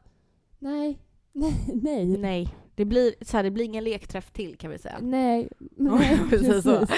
nej. 0.60 1.00
Nej. 1.32 1.56
Nej. 1.84 2.18
Nej. 2.18 2.56
Det 2.75 2.86
blir, 2.86 3.13
så 3.22 3.38
här, 3.38 3.44
det 3.44 3.51
blir 3.51 3.66
ingen 3.66 3.84
lekträff 3.84 4.32
till 4.32 4.58
kan 4.58 4.72
vi 4.72 4.78
säga. 4.78 4.98
Nej. 5.01 5.50
Nej 5.75 6.18
säga 6.30 6.62
så. 6.62 6.80
precis. 6.80 6.96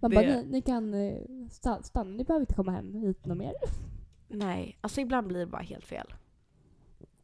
Man 0.00 0.10
Det- 0.10 0.14
bara 0.16 0.26
ni, 0.26 0.46
ni 0.50 0.62
kan 0.62 0.94
eh, 0.94 1.14
sta- 1.50 1.82
stanna. 1.82 2.10
Ni 2.10 2.24
behöver 2.24 2.40
inte 2.42 2.54
komma 2.54 2.72
hem 2.72 2.94
hit 2.94 3.26
något 3.26 3.38
mer. 3.38 3.52
Nej, 4.28 4.78
alltså 4.80 5.00
ibland 5.00 5.26
blir 5.26 5.38
det 5.40 5.46
bara 5.46 5.62
helt 5.62 5.86
fel. 5.86 6.06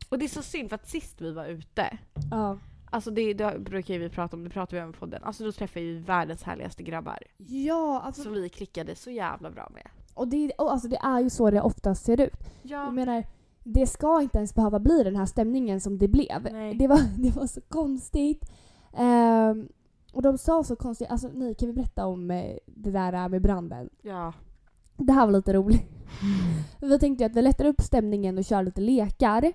Och 0.08 0.18
det 0.18 0.24
är 0.24 0.28
så 0.28 0.42
synd 0.42 0.68
för 0.68 0.74
att 0.74 0.88
sist 0.88 1.20
vi 1.20 1.32
var 1.32 1.46
ute, 1.46 1.98
Ja. 2.30 2.58
alltså 2.90 3.10
det, 3.10 3.34
det 3.34 3.58
brukar 3.58 3.98
vi 3.98 4.08
prata 4.08 4.36
om, 4.36 4.44
det 4.44 4.50
pratar 4.50 4.76
vi 4.76 4.82
om 4.82 4.90
i 4.90 4.92
podden, 4.92 5.22
alltså 5.24 5.44
då 5.44 5.52
träffade 5.52 5.84
vi 5.86 5.98
världens 5.98 6.42
härligaste 6.42 6.82
grabbar. 6.82 7.18
Ja, 7.36 8.00
alltså. 8.04 8.22
Som 8.22 8.32
vi 8.32 8.48
klickade 8.48 8.94
så 8.94 9.10
jävla 9.10 9.50
bra 9.50 9.68
med. 9.74 9.88
Och 10.14 10.28
det, 10.28 10.52
och 10.58 10.72
alltså 10.72 10.88
det 10.88 10.96
är 11.02 11.20
ju 11.20 11.30
så 11.30 11.50
det 11.50 11.60
oftast 11.60 12.04
ser 12.04 12.20
ut. 12.20 12.32
Ja. 12.62 12.84
Jag 12.84 12.94
menar, 12.94 13.24
det 13.68 13.86
ska 13.86 14.22
inte 14.22 14.38
ens 14.38 14.54
behöva 14.54 14.78
bli 14.78 15.02
den 15.04 15.16
här 15.16 15.26
stämningen 15.26 15.80
som 15.80 15.98
det 15.98 16.08
blev. 16.08 16.48
Nej. 16.52 16.74
Det 16.74 16.88
var, 16.88 17.00
det 17.22 17.30
var 17.30 17.46
så 17.46 17.60
konstigt. 17.60 18.50
Ehm, 18.92 19.68
och 20.12 20.22
de 20.22 20.38
sa 20.38 20.64
så 20.64 20.76
konstigt, 20.76 21.10
alltså 21.10 21.28
ni 21.28 21.54
kan 21.54 21.68
vi 21.68 21.74
berätta 21.74 22.06
om 22.06 22.30
eh, 22.30 22.56
det 22.66 22.90
där 22.90 23.28
med 23.28 23.42
branden? 23.42 23.88
Ja. 24.02 24.32
Det 24.96 25.12
här 25.12 25.26
var 25.26 25.32
lite 25.32 25.52
roligt. 25.52 25.86
Vi 26.80 26.98
tänkte 26.98 27.26
att 27.26 27.36
vi 27.36 27.42
lättar 27.42 27.64
upp 27.64 27.80
stämningen 27.80 28.38
och 28.38 28.44
kör 28.44 28.62
lite 28.62 28.80
lekar. 28.80 29.52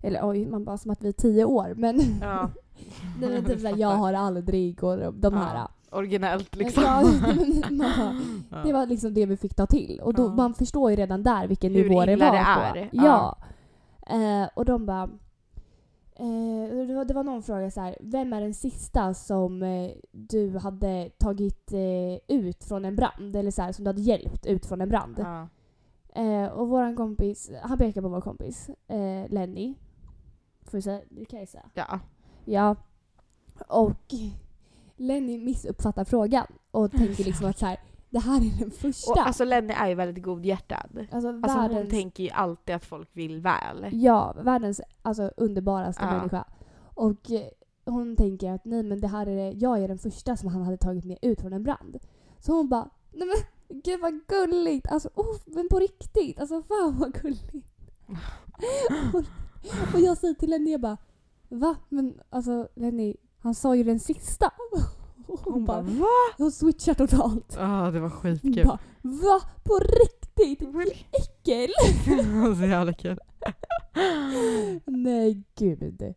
Eller 0.00 0.28
oj, 0.28 0.46
man 0.46 0.64
bara 0.64 0.78
som 0.78 0.90
att 0.90 1.02
vi 1.02 1.08
är 1.08 1.12
tio 1.12 1.44
år. 1.44 1.74
Men 1.76 2.00
ja. 2.20 2.50
det 3.20 3.26
var 3.28 3.48
typ 3.48 3.60
såhär, 3.60 3.76
jag 3.76 3.88
har 3.88 4.12
aldrig 4.12 4.84
och 4.84 4.98
de, 4.98 5.20
de 5.20 5.34
här. 5.34 5.68
Ja, 5.90 5.96
Originellt 5.98 6.56
liksom. 6.56 6.82
Ja, 6.82 7.02
Ja. 8.50 8.62
det 8.64 8.72
var 8.72 8.86
liksom 8.86 9.14
det 9.14 9.26
vi 9.26 9.36
fick 9.36 9.54
ta 9.54 9.66
till. 9.66 10.00
Och 10.02 10.14
då, 10.14 10.22
Ja. 10.22 10.28
man 10.34 10.54
förstår 10.54 10.90
ju 10.90 10.96
redan 10.96 11.22
där 11.22 11.46
vilken 11.46 11.74
Hur 11.74 11.88
nivå 11.88 12.04
det 12.04 12.16
var 12.16 12.32
det 12.32 12.44
på. 12.72 12.78
är. 12.78 12.88
Ja. 12.92 13.38
Eh, 14.06 14.48
och 14.54 14.64
de 14.64 14.86
bara... 14.86 15.10
Eh, 16.20 16.86
det, 16.86 16.94
var, 16.94 17.04
det 17.04 17.14
var 17.14 17.22
någon 17.24 17.42
fråga 17.42 17.70
så 17.70 17.80
här, 17.80 17.96
vem 18.00 18.32
är 18.32 18.40
den 18.40 18.54
sista 18.54 19.14
som 19.14 19.62
eh, 19.62 19.90
du 20.10 20.58
hade 20.58 21.10
tagit 21.18 21.72
eh, 21.72 22.36
ut 22.36 22.64
från 22.64 22.84
en 22.84 22.96
brand? 22.96 23.36
Eller 23.36 23.50
så 23.50 23.62
här, 23.62 23.72
som 23.72 23.84
du 23.84 23.88
hade 23.88 24.00
hjälpt 24.00 24.46
ut 24.46 24.66
från 24.66 24.80
en 24.80 24.88
brand? 24.88 25.14
Ja. 25.18 25.48
Eh, 26.22 26.46
och 26.48 26.68
våran 26.68 26.96
kompis, 26.96 27.50
han 27.62 27.78
pekar 27.78 28.02
på 28.02 28.08
vår 28.08 28.20
kompis 28.20 28.70
eh, 28.88 29.28
Lenny. 29.32 29.74
Får 30.62 30.78
vi 30.78 30.82
säga? 30.82 31.00
Det 31.10 31.24
kan 31.24 31.38
jag 31.38 31.48
säga. 31.48 31.64
Ja. 31.74 31.98
Ja. 32.44 32.76
Och 33.68 34.14
Lenny 34.98 35.38
missuppfattar 35.38 36.04
frågan 36.04 36.46
och 36.70 36.90
tänker 37.00 37.24
liksom 37.24 37.46
att 37.46 37.58
så 37.58 37.66
här, 37.66 37.80
det 38.10 38.18
här 38.18 38.36
är 38.40 38.58
den 38.60 38.70
första. 38.70 39.12
Och 39.12 39.18
alltså 39.18 39.44
Lenny 39.44 39.72
är 39.72 39.88
ju 39.88 39.94
väldigt 39.94 40.24
godhjärtad. 40.24 40.90
alltså, 40.98 41.28
Alltså 41.28 41.28
hon 41.28 41.40
världens, 41.40 41.90
tänker 41.90 42.22
ju 42.24 42.30
alltid 42.30 42.74
att 42.74 42.84
folk 42.84 43.08
vill 43.12 43.40
väl. 43.40 43.88
Ja, 43.92 44.34
världens 44.42 44.80
alltså, 45.02 45.30
underbaraste 45.36 46.04
Ja. 46.04 46.16
människa. 46.16 46.44
Och 46.94 47.30
eh, 47.30 47.48
hon 47.84 48.16
tänker 48.16 48.52
att 48.52 48.64
nej 48.64 48.82
men 48.82 49.00
det 49.00 49.08
här 49.08 49.26
är 49.26 49.36
det, 49.36 49.50
jag 49.58 49.78
är 49.82 49.88
den 49.88 49.98
första 49.98 50.36
som 50.36 50.48
han 50.48 50.62
hade 50.62 50.76
tagit 50.76 51.04
med 51.04 51.18
ut 51.22 51.40
från 51.40 51.52
en 51.52 51.62
brand. 51.62 51.96
Så 52.38 52.52
hon 52.52 52.68
bara, 52.68 52.90
nej 53.12 53.28
men 53.28 53.36
gud 53.82 54.00
vad 54.00 54.26
gulligt! 54.26 54.86
Alltså 54.88 55.08
oh, 55.14 55.36
men 55.46 55.68
på 55.68 55.78
riktigt, 55.78 56.40
alltså 56.40 56.62
fan 56.62 56.98
vad 56.98 57.12
gulligt. 57.22 57.54
och, 59.14 59.24
och 59.94 60.00
jag 60.00 60.18
säger 60.18 60.34
till 60.34 60.50
Lenny, 60.50 60.70
jag 60.72 60.80
bara, 60.80 60.96
va? 61.48 61.76
Men 61.88 62.20
alltså 62.30 62.68
Lenny, 62.74 63.16
han 63.48 63.54
sa 63.54 63.76
ju 63.76 63.84
den 63.84 64.00
sista. 64.00 64.50
Hon, 65.26 65.38
Hon 65.44 65.64
bara 65.64 65.80
va? 65.82 66.06
hon 66.36 66.52
switchar 66.52 66.94
totalt. 66.94 67.54
Ja 67.58 67.90
det 67.90 68.00
var 68.00 68.08
Hon 68.08 68.10
skitkul. 68.10 68.66
bara, 68.66 68.78
va? 69.02 69.40
På 69.64 69.78
riktigt? 69.78 70.62
Äckel! 71.12 71.68
så 72.58 72.64
jävla 72.66 72.92
kul. 72.92 73.18
nej 74.86 75.42
gud. 75.54 76.14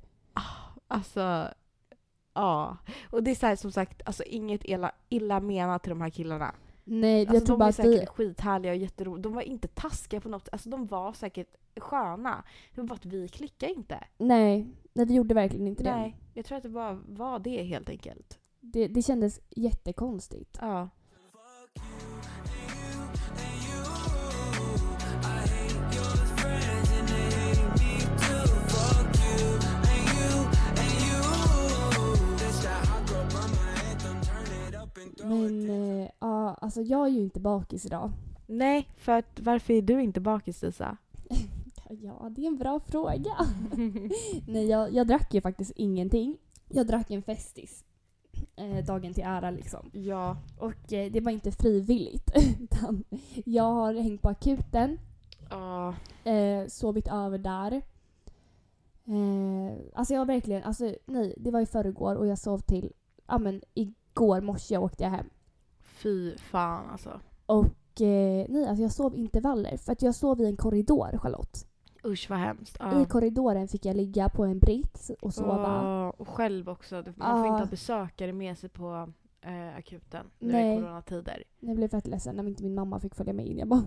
Alltså, 0.87 1.47
ja. 2.33 2.77
Och 3.11 3.23
det 3.23 3.31
är 3.31 3.35
så 3.35 3.45
här, 3.45 3.55
som 3.55 3.71
sagt, 3.71 4.01
alltså 4.05 4.23
inget 4.23 4.61
illa, 4.65 4.91
illa 5.09 5.39
menat 5.39 5.83
till 5.83 5.89
de 5.89 6.01
här 6.01 6.09
killarna. 6.09 6.55
Nej, 6.83 7.19
Alltså, 7.21 7.35
jag 7.35 7.45
tror 7.45 7.55
de 7.55 7.59
bara 7.59 7.65
är 7.65 7.69
att 7.69 7.75
säkert 7.75 8.01
vi... 8.01 8.05
skithärliga 8.07 8.71
och 8.71 8.77
jätteroliga. 8.77 9.21
De 9.23 9.33
var 9.33 9.41
inte 9.41 9.67
taskiga 9.67 10.21
på 10.21 10.29
något 10.29 10.49
Alltså 10.51 10.69
de 10.69 10.87
var 10.87 11.13
säkert 11.13 11.55
sköna. 11.79 12.43
Det 12.75 12.81
var 12.81 12.87
bara 12.87 12.95
att 12.95 13.05
vi 13.05 13.27
klickade 13.27 13.73
inte. 13.73 14.03
Nej, 14.17 14.67
nej, 14.93 15.05
det 15.05 15.13
gjorde 15.13 15.33
verkligen 15.33 15.67
inte 15.67 15.83
det. 15.83 15.95
Nej, 15.95 16.17
jag 16.33 16.45
tror 16.45 16.57
att 16.57 16.63
det 16.63 16.69
bara 16.69 16.93
var 16.93 17.39
det 17.39 17.63
helt 17.63 17.89
enkelt. 17.89 18.39
det. 18.59 18.87
Det 18.87 19.01
kändes 19.01 19.39
jättekonstigt. 19.49 20.57
Ja. 20.61 20.89
Men 35.23 35.69
eh, 35.69 36.09
ja, 36.19 36.53
alltså 36.61 36.81
jag 36.81 37.07
är 37.07 37.11
ju 37.11 37.19
inte 37.19 37.39
bakis 37.39 37.85
idag. 37.85 38.11
Nej, 38.47 38.89
för 38.97 39.11
att 39.11 39.39
varför 39.39 39.73
är 39.73 39.81
du 39.81 40.01
inte 40.01 40.21
bakis 40.21 40.61
Lisa? 40.61 40.97
Ja, 41.99 42.29
det 42.35 42.41
är 42.43 42.47
en 42.47 42.57
bra 42.57 42.79
fråga. 42.79 43.31
Nej, 44.47 44.65
jag, 44.69 44.93
jag 44.93 45.07
drack 45.07 45.33
ju 45.33 45.41
faktiskt 45.41 45.71
ingenting. 45.75 46.37
Jag 46.69 46.87
drack 46.87 47.11
en 47.11 47.21
Festis. 47.21 47.83
Eh, 48.55 48.85
dagen 48.85 49.13
till 49.13 49.23
ära 49.23 49.51
liksom. 49.51 49.89
ja. 49.93 50.37
Och 50.57 50.93
eh, 50.93 51.11
det 51.11 51.21
var 51.21 51.31
inte 51.31 51.51
frivilligt. 51.51 52.31
Utan 52.61 53.03
jag 53.45 53.63
har 53.73 53.93
hängt 53.93 54.21
på 54.21 54.29
akuten, 54.29 54.99
Ja. 55.49 55.95
eh, 56.31 56.67
sovit 56.67 57.07
över 57.07 57.37
där. 57.37 57.71
Eh, 59.05 59.77
alltså 59.93 60.13
jag 60.13 60.21
har 60.21 60.25
verkligen, 60.25 60.63
alltså 60.63 60.95
nej, 61.05 61.33
det 61.37 61.51
var 61.51 61.61
i 61.61 61.65
förrgår 61.65 62.15
och 62.15 62.27
jag 62.27 62.37
sov 62.37 62.59
till, 62.59 62.93
ja 63.27 63.37
men 63.37 63.61
igår 63.73 64.41
morse 64.41 64.77
åkte 64.77 65.03
jag 65.03 65.11
hem. 65.11 65.29
Fy 65.81 66.37
fan 66.37 66.89
alltså. 66.89 67.19
Och 67.45 68.01
eh, 68.01 68.45
nej, 68.49 68.65
alltså 68.67 68.81
jag 68.81 68.91
sov 68.91 69.15
intervaller 69.15 69.77
för 69.77 69.91
att 69.91 70.01
jag 70.01 70.15
sov 70.15 70.41
i 70.41 70.45
en 70.45 70.57
korridor, 70.57 71.17
Charlotte. 71.17 71.67
Usch 72.05 72.29
vad 72.29 72.39
hemskt. 72.39 72.77
Ja. 72.79 73.01
I 73.01 73.05
korridoren 73.05 73.67
fick 73.67 73.85
jag 73.85 73.95
ligga 73.95 74.29
på 74.29 74.43
en 74.45 74.59
britt 74.59 75.11
och 75.21 75.33
sova. 75.33 75.81
Åh, 76.07 76.13
och 76.21 76.27
själv 76.27 76.69
också. 76.69 76.95
Man 76.95 77.03
får 77.03 77.15
Ja. 77.25 77.47
inte 77.47 77.63
ha 77.63 77.69
besökare 77.69 78.33
med 78.33 78.57
sig 78.57 78.69
på 78.69 79.09
eh, 79.41 79.75
akuten 79.77 80.25
nu 80.39 80.51
Nej. 80.51 80.77
i 80.77 80.81
coronatider. 80.81 81.43
Jag 81.59 81.75
blev 81.75 81.87
fett 81.87 82.07
ledsen 82.07 82.35
när 82.35 82.47
inte 82.47 82.63
min 82.63 82.75
mamma 82.75 82.99
fick 82.99 83.15
följa 83.15 83.33
med 83.33 83.45
in. 83.47 83.57
Jag 83.57 83.67
bara, 83.67 83.83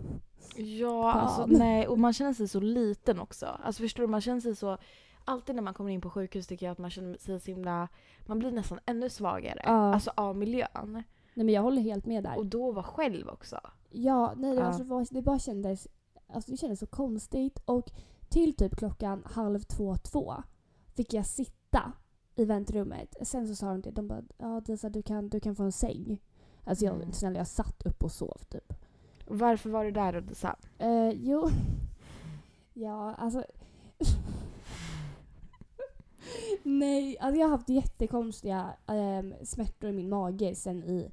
Ja, 0.56 1.12
alltså 1.12 1.46
nej. 1.46 1.88
Och 1.88 1.98
man 1.98 2.12
känner 2.12 2.32
sig 2.32 2.48
så 2.48 2.60
liten 2.60 3.18
också. 3.20 3.46
Alltså 3.46 3.82
förstår 3.82 4.02
du, 4.02 4.06
man 4.08 4.20
känner 4.20 4.40
sig 4.40 4.56
så... 4.56 4.78
Alltid 5.24 5.54
när 5.54 5.62
man 5.62 5.74
kommer 5.74 5.90
in 5.90 6.00
på 6.00 6.10
sjukhus 6.10 6.46
tycker 6.46 6.66
jag 6.66 6.72
att 6.72 6.78
man 6.78 6.90
känner 6.90 7.18
sig 7.18 7.40
så 7.40 7.50
himla... 7.50 7.88
Man 8.26 8.38
blir 8.38 8.50
nästan 8.52 8.78
ännu 8.86 9.10
svagare. 9.10 9.60
Ja. 9.64 9.94
Alltså 9.94 10.10
av 10.16 10.36
miljön. 10.36 10.68
nej 11.34 11.44
men 11.44 11.48
jag 11.48 11.62
håller 11.62 11.82
helt 11.82 12.06
med 12.06 12.24
där. 12.24 12.36
Och 12.38 12.46
då 12.46 12.72
vara 12.72 12.84
själv 12.84 13.28
också. 13.28 13.60
Ja, 13.90 14.32
nej 14.36 14.54
det, 14.56 14.60
Ja. 14.60 14.78
Var- 14.84 15.06
det 15.14 15.22
bara 15.22 15.38
kändes, 15.38 15.88
alltså 16.34 16.50
det 16.50 16.56
kändes 16.56 16.80
så 16.80 16.86
konstigt. 16.86 17.58
Och 17.64 17.90
till 18.28 18.56
typ 18.56 18.76
klockan 18.76 19.22
halv 19.26 19.60
två, 19.60 19.96
två 19.96 20.34
fick 20.94 21.14
jag 21.14 21.26
sitta 21.26 21.92
i 22.34 22.44
väntrummet. 22.44 23.16
Sen 23.22 23.48
så 23.48 23.54
sa 23.54 23.66
de 23.70 23.80
det, 23.80 23.90
de 23.90 24.08
bara 24.08 24.22
ja 24.38 24.60
Disa 24.60 24.88
du 24.88 25.02
kan, 25.02 25.28
du 25.28 25.40
kan 25.40 25.54
få 25.56 25.62
en 25.62 25.72
säng. 25.72 26.20
Alltså 26.64 26.84
jag, 26.84 26.94
Mm. 26.94 27.12
snälla 27.12 27.38
jag 27.38 27.46
satt 27.48 27.82
upp 27.86 28.04
och 28.04 28.12
sov 28.12 28.38
typ. 28.48 28.72
Varför 29.26 29.70
var 29.70 29.84
du 29.84 29.90
där 29.90 30.12
då 30.12 30.20
Disa? 30.20 30.56
Eh, 30.78 31.08
jo. 31.10 31.48
Ja, 32.76 33.14
alltså. 33.14 33.44
Nej, 36.62 37.18
alltså 37.18 37.40
jag 37.40 37.46
har 37.46 37.56
haft 37.56 37.68
jättekonstiga 37.68 38.76
um, 38.86 39.34
smärtor 39.44 39.90
i 39.90 39.92
min 39.92 40.08
mage 40.08 40.54
sen 40.54 40.82
i 40.84 41.10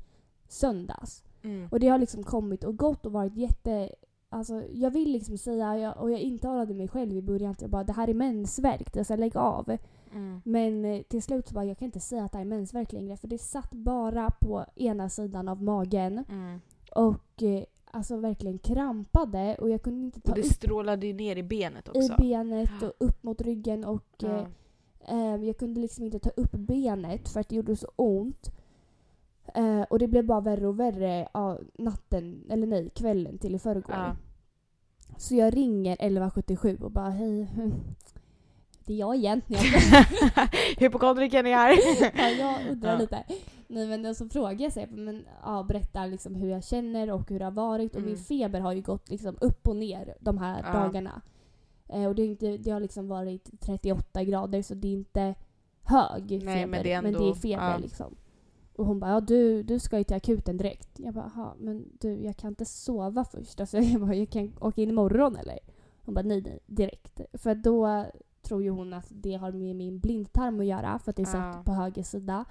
söndags. 0.48 1.24
Mm. 1.44 1.68
Och 1.72 1.80
det 1.80 1.88
har 1.88 1.98
liksom 1.98 2.24
kommit 2.24 2.64
och 2.64 2.78
gått 2.78 3.06
och 3.06 3.12
varit 3.12 3.36
jätte... 3.36 3.90
Alltså 4.34 4.64
jag 4.74 4.92
vill 4.92 5.12
liksom 5.12 5.38
säga, 5.38 5.78
jag, 5.78 5.98
och 5.98 6.12
jag 6.12 6.20
intalade 6.20 6.74
mig 6.74 6.88
själv 6.88 7.14
i 7.18 7.22
början 7.22 7.52
att 7.52 7.62
jag 7.62 7.70
bara 7.70 7.84
det 7.84 7.94
här 7.94 8.08
är 8.08 8.14
mensvärk, 8.14 8.94
det 8.94 9.04
ska 9.04 9.16
lägg 9.16 9.38
av. 9.38 9.78
Mm. 10.14 10.42
Men 10.46 10.86
eh, 10.86 11.02
till 11.02 11.22
slut 11.22 11.48
så 11.48 11.54
bara 11.54 11.66
jag 11.66 11.78
kan 11.78 11.86
inte 11.86 12.00
säga 12.00 12.24
att 12.24 12.32
det 12.32 12.38
är 12.38 12.46
mensvärk 12.46 12.92
längre 12.94 13.18
för 13.18 13.28
det 13.28 13.38
satt 13.38 13.72
bara 13.72 14.30
på 14.42 14.66
ena 14.76 15.10
sidan 15.10 15.48
av 15.48 15.64
magen 15.64 16.26
Mm. 16.30 16.60
och 16.96 17.44
eh, 17.44 17.64
alltså 17.92 18.18
verkligen 18.18 18.58
krampade 18.58 19.56
och 19.60 19.70
jag 19.70 19.82
kunde 19.82 20.06
inte 20.06 20.22
ta 20.22 20.32
Och 20.32 20.36
det 20.38 20.42
upp 20.42 20.54
strålade 20.54 21.08
ju 21.08 21.14
ner 21.14 21.36
i 21.36 21.44
benet 21.44 21.88
i 21.88 22.00
också. 22.00 22.16
benet 22.18 22.84
och 22.84 22.94
upp 23.00 23.24
mot 23.24 23.42
ryggen 23.42 23.86
och 23.86 24.24
eh, 24.24 24.46
eh, 25.08 25.44
jag 25.46 25.58
kunde 25.58 25.82
liksom 25.82 26.06
inte 26.06 26.20
ta 26.20 26.30
upp 26.30 26.52
benet 26.52 27.30
för 27.30 27.40
att 27.40 27.50
det 27.50 27.56
gjorde 27.56 27.76
så 27.76 27.88
ont. 27.96 28.52
Eh, 29.56 29.82
och 29.82 30.00
det 30.00 30.08
blev 30.08 30.26
bara 30.26 30.42
värre 30.42 30.68
och 30.68 30.80
värre 30.80 31.28
ja, 31.34 31.60
natten, 31.78 32.44
eller 32.50 32.68
nej, 32.68 32.90
kvällen 32.90 33.38
till 33.38 33.56
i 33.56 33.60
förrgår. 33.60 33.96
Ja. 33.96 34.16
Så 35.18 35.36
jag 35.36 35.58
ringer 35.58 35.94
1177 35.94 36.78
och 36.82 36.92
bara 36.92 37.10
hej, 37.10 37.48
det 38.86 38.94
är 38.94 38.98
jag 38.98 39.16
igen. 39.16 39.42
Hypokondrikern 40.78 41.46
är 41.46 41.56
här. 41.56 41.78
ja, 42.18 42.30
jag 42.30 42.72
undrar 42.72 42.94
Ja. 42.94 42.98
lite. 43.00 43.24
Nej 43.68 43.88
men 43.88 44.06
och 44.06 44.16
så 44.16 44.30
frågar 44.30 44.62
jag 44.62 44.74
sig, 44.74 44.88
men 44.88 45.26
ja, 45.44 45.64
berättar 45.68 46.08
liksom 46.08 46.36
hur 46.36 46.50
jag 46.50 46.64
känner 46.64 47.12
och 47.12 47.30
hur 47.30 47.40
det 47.40 47.46
har 47.46 47.52
varit. 47.52 47.92
Och 47.92 47.98
Mm. 48.02 48.10
min 48.10 48.18
feber 48.24 48.60
har 48.60 48.74
ju 48.74 48.82
gått 48.82 49.10
liksom 49.10 49.38
upp 49.42 49.68
och 49.68 49.76
ner 49.76 50.16
de 50.20 50.38
här 50.38 50.64
Ja. 50.74 50.80
dagarna. 50.80 51.22
Eh, 51.90 52.06
och 52.06 52.16
det, 52.16 52.22
är 52.22 52.26
inte, 52.28 52.58
det 52.58 52.72
har 52.72 52.80
liksom 52.80 53.08
varit 53.08 53.50
38 53.62 54.24
grader 54.24 54.62
så 54.62 54.74
det 54.74 54.88
är 54.88 54.94
inte 54.94 55.36
hög 55.84 56.28
feber. 56.30 56.46
Nej, 56.46 56.66
men 56.66 56.84
det 56.84 56.92
är 56.92 56.98
ändå- 56.98 57.10
men 57.12 57.22
det 57.22 57.30
är 57.30 57.34
feber 57.34 57.80
liksom. 57.80 58.16
Och 58.82 58.88
hon 58.88 59.00
bara, 59.00 59.12
ja 59.12 59.20
du, 59.22 59.64
du 59.64 59.80
ska 59.80 59.98
ju 59.98 60.04
till 60.04 60.16
akuten 60.16 60.58
direkt. 60.58 61.00
Jag 61.00 61.14
bara, 61.14 61.32
"Jaha, 61.36 61.54
men 61.60 61.86
du 62.00 62.10
jag 62.14 62.38
kan 62.38 62.50
inte 62.50 62.66
sova 62.66 63.24
först. 63.26 63.60
Alltså, 63.60 63.78
jag 63.78 64.02
bara, 64.02 64.16
jag 64.16 64.30
kan 64.30 64.54
åka 64.62 64.82
in 64.82 64.90
imorgon 64.90 65.36
eller? 65.36 65.60
Hon 66.06 66.14
bara, 66.16 66.22
nej 66.26 66.42
nej, 66.42 66.60
direkt. 66.66 67.22
För 67.34 67.56
då 67.56 68.06
tror 68.42 68.64
ju 68.64 68.70
hon 68.70 68.94
att 68.94 69.06
det 69.10 69.34
har 69.36 69.52
med 69.52 69.76
min 69.76 70.00
blindtarm 70.00 70.60
att 70.60 70.66
göra 70.66 71.00
för 71.00 71.10
att 71.10 71.16
det 71.16 71.22
är 71.22 71.26
satt 71.26 71.56
Ja. 71.56 71.64
på 71.66 71.72
höger 71.74 72.04
sida. 72.04 72.46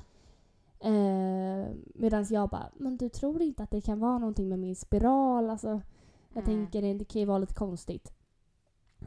Eh, 0.80 1.74
Medan 1.94 2.26
jag 2.30 2.48
bara, 2.48 2.70
men 2.76 2.96
du 2.96 3.08
tror 3.08 3.42
inte 3.42 3.62
att 3.62 3.70
det 3.70 3.80
kan 3.80 4.00
vara 4.00 4.18
någonting 4.18 4.48
med 4.48 4.58
min 4.58 4.76
spiral? 4.76 5.50
Alltså, 5.50 5.68
jag 6.34 6.44
Mm. 6.44 6.44
tänker 6.44 6.82
det, 6.82 6.94
det 6.94 7.04
kan 7.04 7.20
ju 7.20 7.26
vara 7.26 7.38
lite 7.38 7.54
konstigt. 7.54 8.12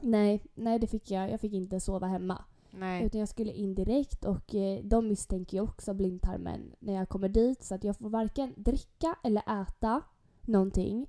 Nej, 0.01 0.41
nej 0.55 0.79
det 0.79 0.87
fick 0.87 1.11
jag. 1.11 1.31
Jag 1.31 1.39
fick 1.39 1.53
inte 1.53 1.79
sova 1.79 2.07
hemma. 2.07 2.43
Nej. 2.75 3.05
Utan 3.05 3.19
jag 3.19 3.29
skulle 3.29 3.51
in 3.51 3.75
direkt 3.75 4.25
och 4.25 4.55
eh, 4.55 4.83
de 4.83 5.07
misstänker 5.07 5.57
ju 5.57 5.63
också 5.63 5.93
blindtarmen 5.93 6.75
när 6.79 6.93
jag 6.93 7.09
kommer 7.09 7.29
dit. 7.29 7.63
Så 7.63 7.75
att 7.75 7.83
jag 7.83 7.97
får 7.97 8.09
varken 8.09 8.53
dricka 8.57 9.15
eller 9.23 9.61
äta 9.61 10.01
någonting. 10.41 11.07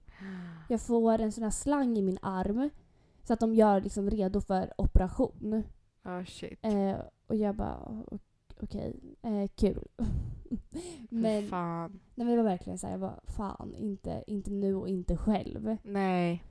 Jag 0.68 0.80
får 0.80 1.18
en 1.18 1.32
sån 1.32 1.44
här 1.44 1.50
slang 1.50 1.98
i 1.98 2.02
min 2.02 2.18
arm. 2.22 2.70
Så 3.22 3.32
att 3.32 3.40
de 3.40 3.54
gör 3.54 3.80
liksom 3.80 4.10
redo 4.10 4.40
för 4.40 4.72
operation. 4.78 5.62
Ja, 6.02 6.24
shit. 6.24 6.58
Eh, 6.62 6.96
och 7.26 7.36
jag 7.36 7.56
bara, 7.56 8.04
okej, 8.60 9.00
eh, 9.22 9.48
kul. 9.54 9.88
Men, 11.08 11.22
men, 11.22 11.48
fan. 11.48 11.90
nej, 12.14 12.26
men 12.26 12.26
det 12.26 12.36
var 12.36 12.50
verkligen 12.50 12.78
så 12.78 12.86
här, 12.86 12.92
jag 12.92 13.00
bara, 13.00 13.20
fan, 13.26 13.74
inte, 13.74 14.24
inte 14.26 14.50
nu 14.50 14.74
och 14.74 14.88
inte 14.88 15.16
själv. 15.16 15.76
Nej. 15.82 16.44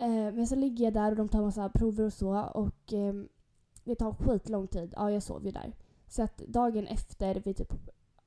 Eh, 0.00 0.32
men 0.34 0.46
så 0.46 0.56
ligger 0.56 0.84
jag 0.84 0.94
där 0.94 1.10
och 1.10 1.16
de 1.16 1.28
tar 1.28 1.42
massa 1.42 1.68
prover 1.68 2.04
och 2.04 2.12
så 2.12 2.42
och 2.42 2.92
ehm, 2.92 3.28
det 3.84 3.94
tar 3.94 4.12
skitlång 4.14 4.66
tid. 4.68 4.92
Ja, 4.96 5.10
jag 5.10 5.22
sov 5.22 5.44
ju 5.46 5.50
där. 5.50 5.72
Så 6.08 6.22
att 6.22 6.38
dagen 6.38 6.86
efter 6.86 7.34
vid 7.34 7.56
typ 7.56 7.74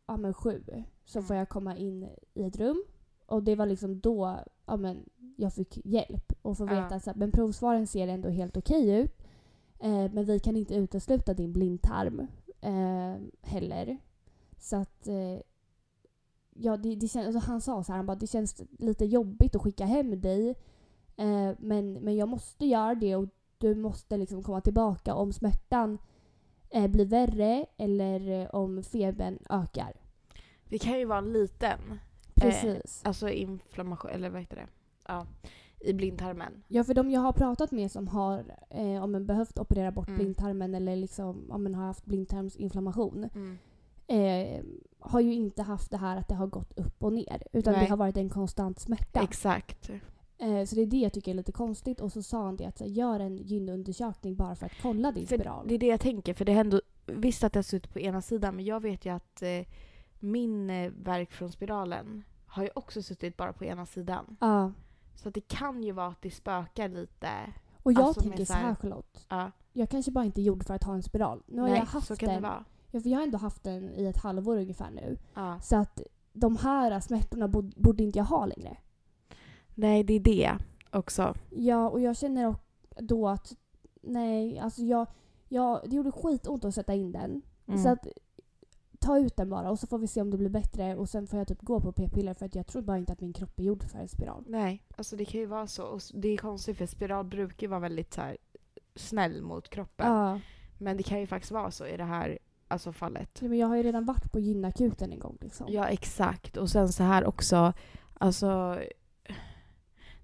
ja, 0.08 0.18
men 0.18 0.34
sju 0.34 0.64
så 1.06 1.20
Mm. 1.20 1.28
får 1.28 1.36
jag 1.36 1.50
komma 1.50 1.78
in 1.78 2.08
i 2.34 2.44
ett 2.44 2.58
rum. 2.58 2.84
Och 3.26 3.44
det 3.44 3.56
var 3.56 3.66
liksom 3.66 4.00
då, 4.00 4.40
ja 4.66 4.78
men 4.78 5.10
jag 5.38 5.54
fick 5.54 5.86
hjälp 5.86 6.34
och 6.42 6.58
få 6.58 6.64
Ja. 6.68 6.82
veta 6.84 7.12
att 7.12 7.16
men 7.18 7.32
provsvaren 7.32 7.88
ser 7.88 8.08
ändå 8.08 8.30
helt 8.30 8.58
okej 8.58 8.90
ut. 9.02 9.22
Eh, 9.80 10.12
men 10.14 10.26
vi 10.26 10.40
kan 10.40 10.56
inte 10.58 10.76
utesluta 10.76 11.34
din 11.34 11.54
blindtarm 11.54 12.28
eh, 12.62 13.16
heller. 13.42 13.98
Så 14.60 14.76
att 14.76 15.08
eh, 15.08 15.40
ja, 16.54 16.78
det, 16.78 16.96
det 16.96 17.08
känns, 17.08 17.36
alltså 17.36 17.52
han 17.52 17.62
sa 17.62 17.84
så 17.84 17.92
här, 17.92 17.98
han 17.98 18.06
bara, 18.06 18.16
det 18.18 18.28
känns 18.28 18.62
lite 18.80 19.06
jobbigt 19.06 19.56
att 19.56 19.62
skicka 19.62 19.86
hem 19.86 20.22
dig. 20.22 20.50
Eh, 21.16 21.52
men, 21.60 21.94
men 21.94 22.16
jag 22.16 22.30
måste 22.30 22.66
göra 22.66 22.96
det 22.96 23.16
och 23.16 23.28
du 23.64 23.76
måste 23.76 24.18
liksom 24.18 24.44
komma 24.44 24.62
tillbaka 24.62 25.16
om 25.16 25.34
smärtan 25.34 25.98
eh, 26.70 26.88
blir 26.88 27.06
värre 27.06 27.66
eller 27.78 28.42
eh, 28.42 28.48
om 28.50 28.84
febern 28.84 29.40
ökar. 29.50 29.94
Det 30.70 30.80
kan 30.80 31.00
ju 31.00 31.06
vara 31.06 31.18
en 31.20 31.34
liten 31.34 31.80
Precis. 32.36 33.02
alltså 33.06 33.30
inflammation, 33.30 34.12
eller 34.12 34.30
vad 34.30 34.42
heter 34.42 34.56
det? 34.56 34.68
Ja, 35.08 35.26
i 35.80 35.94
blindtarmen. 35.94 36.64
Ja, 36.68 36.84
för 36.84 36.94
de 36.94 37.12
jag 37.12 37.22
har 37.22 37.32
pratat 37.34 37.72
med 37.72 37.92
som 37.92 38.08
har 38.08 38.44
eh, 38.70 39.04
om 39.04 39.12
man 39.12 39.26
behövt 39.26 39.60
operera 39.60 39.92
bort 39.92 40.08
Mm. 40.08 40.18
blindtarmen 40.20 40.76
eller 40.76 40.96
liksom, 40.96 41.52
om 41.52 41.64
man 41.64 41.76
har 41.76 41.86
haft 41.86 42.06
blindtarmsinflammation 42.06 43.30
Mm. 43.36 43.58
eh, 44.08 44.64
har 45.00 45.20
ju 45.20 45.34
inte 45.34 45.62
haft 45.64 45.92
det 45.92 45.98
här 45.98 46.18
att 46.18 46.28
det 46.28 46.36
har 46.36 46.48
gått 46.48 46.80
upp 46.80 47.04
och 47.04 47.14
ner. 47.14 47.44
Utan 47.54 47.74
Nej. 47.74 47.84
det 47.84 47.90
har 47.90 47.98
varit 47.98 48.18
en 48.18 48.30
konstant 48.30 48.80
smärta. 48.80 49.22
Exakt. 49.24 49.90
Eh, 50.44 50.66
så 50.66 50.76
det 50.76 50.82
är 50.82 50.86
det 50.86 50.98
jag 50.98 51.14
tycker 51.14 51.32
är 51.32 51.36
lite 51.36 51.52
konstigt. 51.52 52.02
Och 52.02 52.12
så 52.12 52.24
sa 52.24 52.44
han 52.46 52.56
det 52.58 52.66
att 52.66 52.78
så, 52.78 52.84
här, 52.84 52.92
gör 52.92 53.20
en 53.20 53.38
gynundersökning 53.38 54.36
bara 54.36 54.56
för 54.56 54.66
att 54.66 54.82
kolla 54.82 55.12
din 55.12 55.28
För 55.28 55.38
spiral. 55.38 55.68
det 55.68 55.74
är 55.74 55.80
det 55.80 55.86
jag 55.88 56.00
tänker, 56.00 56.34
för 56.34 56.46
det 56.46 56.52
händer 56.52 56.82
visst 57.06 57.44
att 57.44 57.54
det 57.54 57.58
har 57.58 57.64
suttit 57.64 57.94
på 57.94 58.00
ena 58.00 58.22
sidan, 58.22 58.56
men 58.56 58.66
jag 58.66 58.80
vet 58.82 59.06
ju 59.06 59.10
att 59.14 59.42
eh, 59.42 59.50
min 60.20 60.70
eh, 60.70 60.92
verk 61.04 61.32
från 61.32 61.52
spiralen 61.52 62.24
har 62.46 62.64
ju 62.64 62.70
också 62.76 63.02
suttit 63.02 63.38
bara 63.38 63.54
på 63.54 63.66
ena 63.66 63.86
sidan. 63.86 64.38
Ja. 64.42 64.72
Så 65.16 65.28
att 65.30 65.34
det 65.36 65.48
kan 65.48 65.84
ju 65.84 65.92
vara 65.92 66.08
att 66.08 66.22
det 66.22 66.32
spökar 66.32 66.90
lite. 66.90 67.30
Och 67.84 67.94
jag 67.94 68.02
Alltså, 68.02 68.22
tänker 68.22 68.46
så 68.46 68.54
så 68.54 68.54
här- 68.54 68.76
Charlotte. 68.76 69.26
Ja. 69.30 69.52
Jag 69.74 69.90
kanske 69.90 70.12
bara 70.12 70.26
inte 70.26 70.42
är 70.42 70.44
gjord 70.44 70.64
för 70.64 70.74
att 70.74 70.84
ha 70.84 70.94
en 70.94 71.04
spiral. 71.04 71.44
Nu 71.48 71.62
har 71.62 71.70
Nej, 71.70 71.78
jag 71.78 71.86
haft 71.86 72.08
så 72.08 72.16
kan 72.16 72.30
den. 72.30 72.42
det 72.42 72.48
vara. 72.48 72.66
Ja, 72.92 73.02
för 73.02 73.10
jag 73.10 73.18
har 73.18 73.24
ändå 73.24 73.38
haft 73.38 73.64
den 73.64 73.94
i 73.94 74.06
ett 74.06 74.18
halvår 74.18 74.58
ungefär 74.58 74.92
nu. 74.92 75.18
Ja. 75.34 75.60
Så 75.62 75.76
att 75.76 76.02
de 76.34 76.58
här 76.58 77.00
smärtorna 77.00 77.48
borde 77.76 78.04
inte 78.04 78.20
jag 78.20 78.26
ha 78.26 78.46
längre. 78.46 78.78
Nej, 79.76 80.04
det 80.04 80.14
är 80.14 80.20
det 80.20 80.58
också. 80.92 81.36
Ja, 81.50 81.90
och 81.90 82.02
jag 82.02 82.18
känner 82.18 82.56
då 82.98 83.28
att 83.28 83.56
nej, 84.02 84.60
alltså 84.60 84.82
jag, 84.82 85.08
jag, 85.48 85.82
det 85.86 85.96
gjorde 85.96 86.12
skitont 86.12 86.66
att 86.66 86.76
sätta 86.76 86.94
in 86.94 87.12
den. 87.12 87.42
Mm. 87.68 87.84
Så 87.84 87.90
att 87.90 88.08
ta 89.00 89.20
ut 89.20 89.36
den 89.36 89.50
bara 89.50 89.72
och 89.72 89.80
så 89.80 89.88
får 89.88 89.98
vi 89.98 90.08
se 90.08 90.22
om 90.22 90.32
det 90.32 90.38
blir 90.38 90.50
bättre 90.50 90.96
och 90.96 91.10
sen 91.10 91.28
får 91.28 91.40
jag 91.40 91.48
typ 91.48 91.62
gå 91.62 91.80
på 91.80 91.92
p-piller 91.92 92.34
för 92.34 92.46
att 92.46 92.56
jag 92.56 92.68
tror 92.68 92.82
bara 92.82 92.98
inte 92.98 93.14
att 93.14 93.22
min 93.22 93.34
kropp 93.34 93.60
är 93.60 93.64
gjord 93.64 93.84
för 93.84 94.00
en 94.00 94.08
spiral. 94.08 94.44
Nej, 94.48 94.84
alltså 94.96 95.16
det 95.16 95.26
kan 95.26 95.40
ju 95.40 95.46
vara 95.46 95.68
så. 95.68 95.84
Och 95.84 96.02
det 96.14 96.28
är 96.28 96.38
konstigt 96.38 96.78
för 96.78 96.86
spiral 96.86 97.26
brukar 97.26 97.62
ju 97.62 97.68
vara 97.68 97.80
väldigt 97.80 98.14
så 98.14 98.22
här, 98.22 98.38
snäll 98.96 99.42
mot 99.42 99.70
kroppen. 99.70 100.08
Ja, 100.08 100.40
Men 100.78 100.98
det 100.98 101.04
kan 101.04 101.20
ju 101.20 101.28
faktiskt 101.28 101.52
vara 101.52 101.72
så 101.72 101.86
i 101.86 101.98
det 101.98 102.04
här 102.04 102.40
alltså, 102.68 102.94
fallet. 102.94 103.40
ja, 103.42 103.48
men 103.48 103.58
jag 103.58 103.68
har 103.68 103.76
ju 103.76 103.84
redan 103.84 104.06
varit 104.06 104.32
på 104.32 104.40
gynakuten 104.40 105.12
en 105.12 105.20
gång 105.20 105.38
liksom. 105.42 105.68
Ja, 105.70 105.88
exakt. 105.88 106.58
Och 106.58 106.70
sen 106.70 106.94
så 106.94 107.04
här 107.04 107.26
också, 107.26 107.74
alltså... 108.14 108.80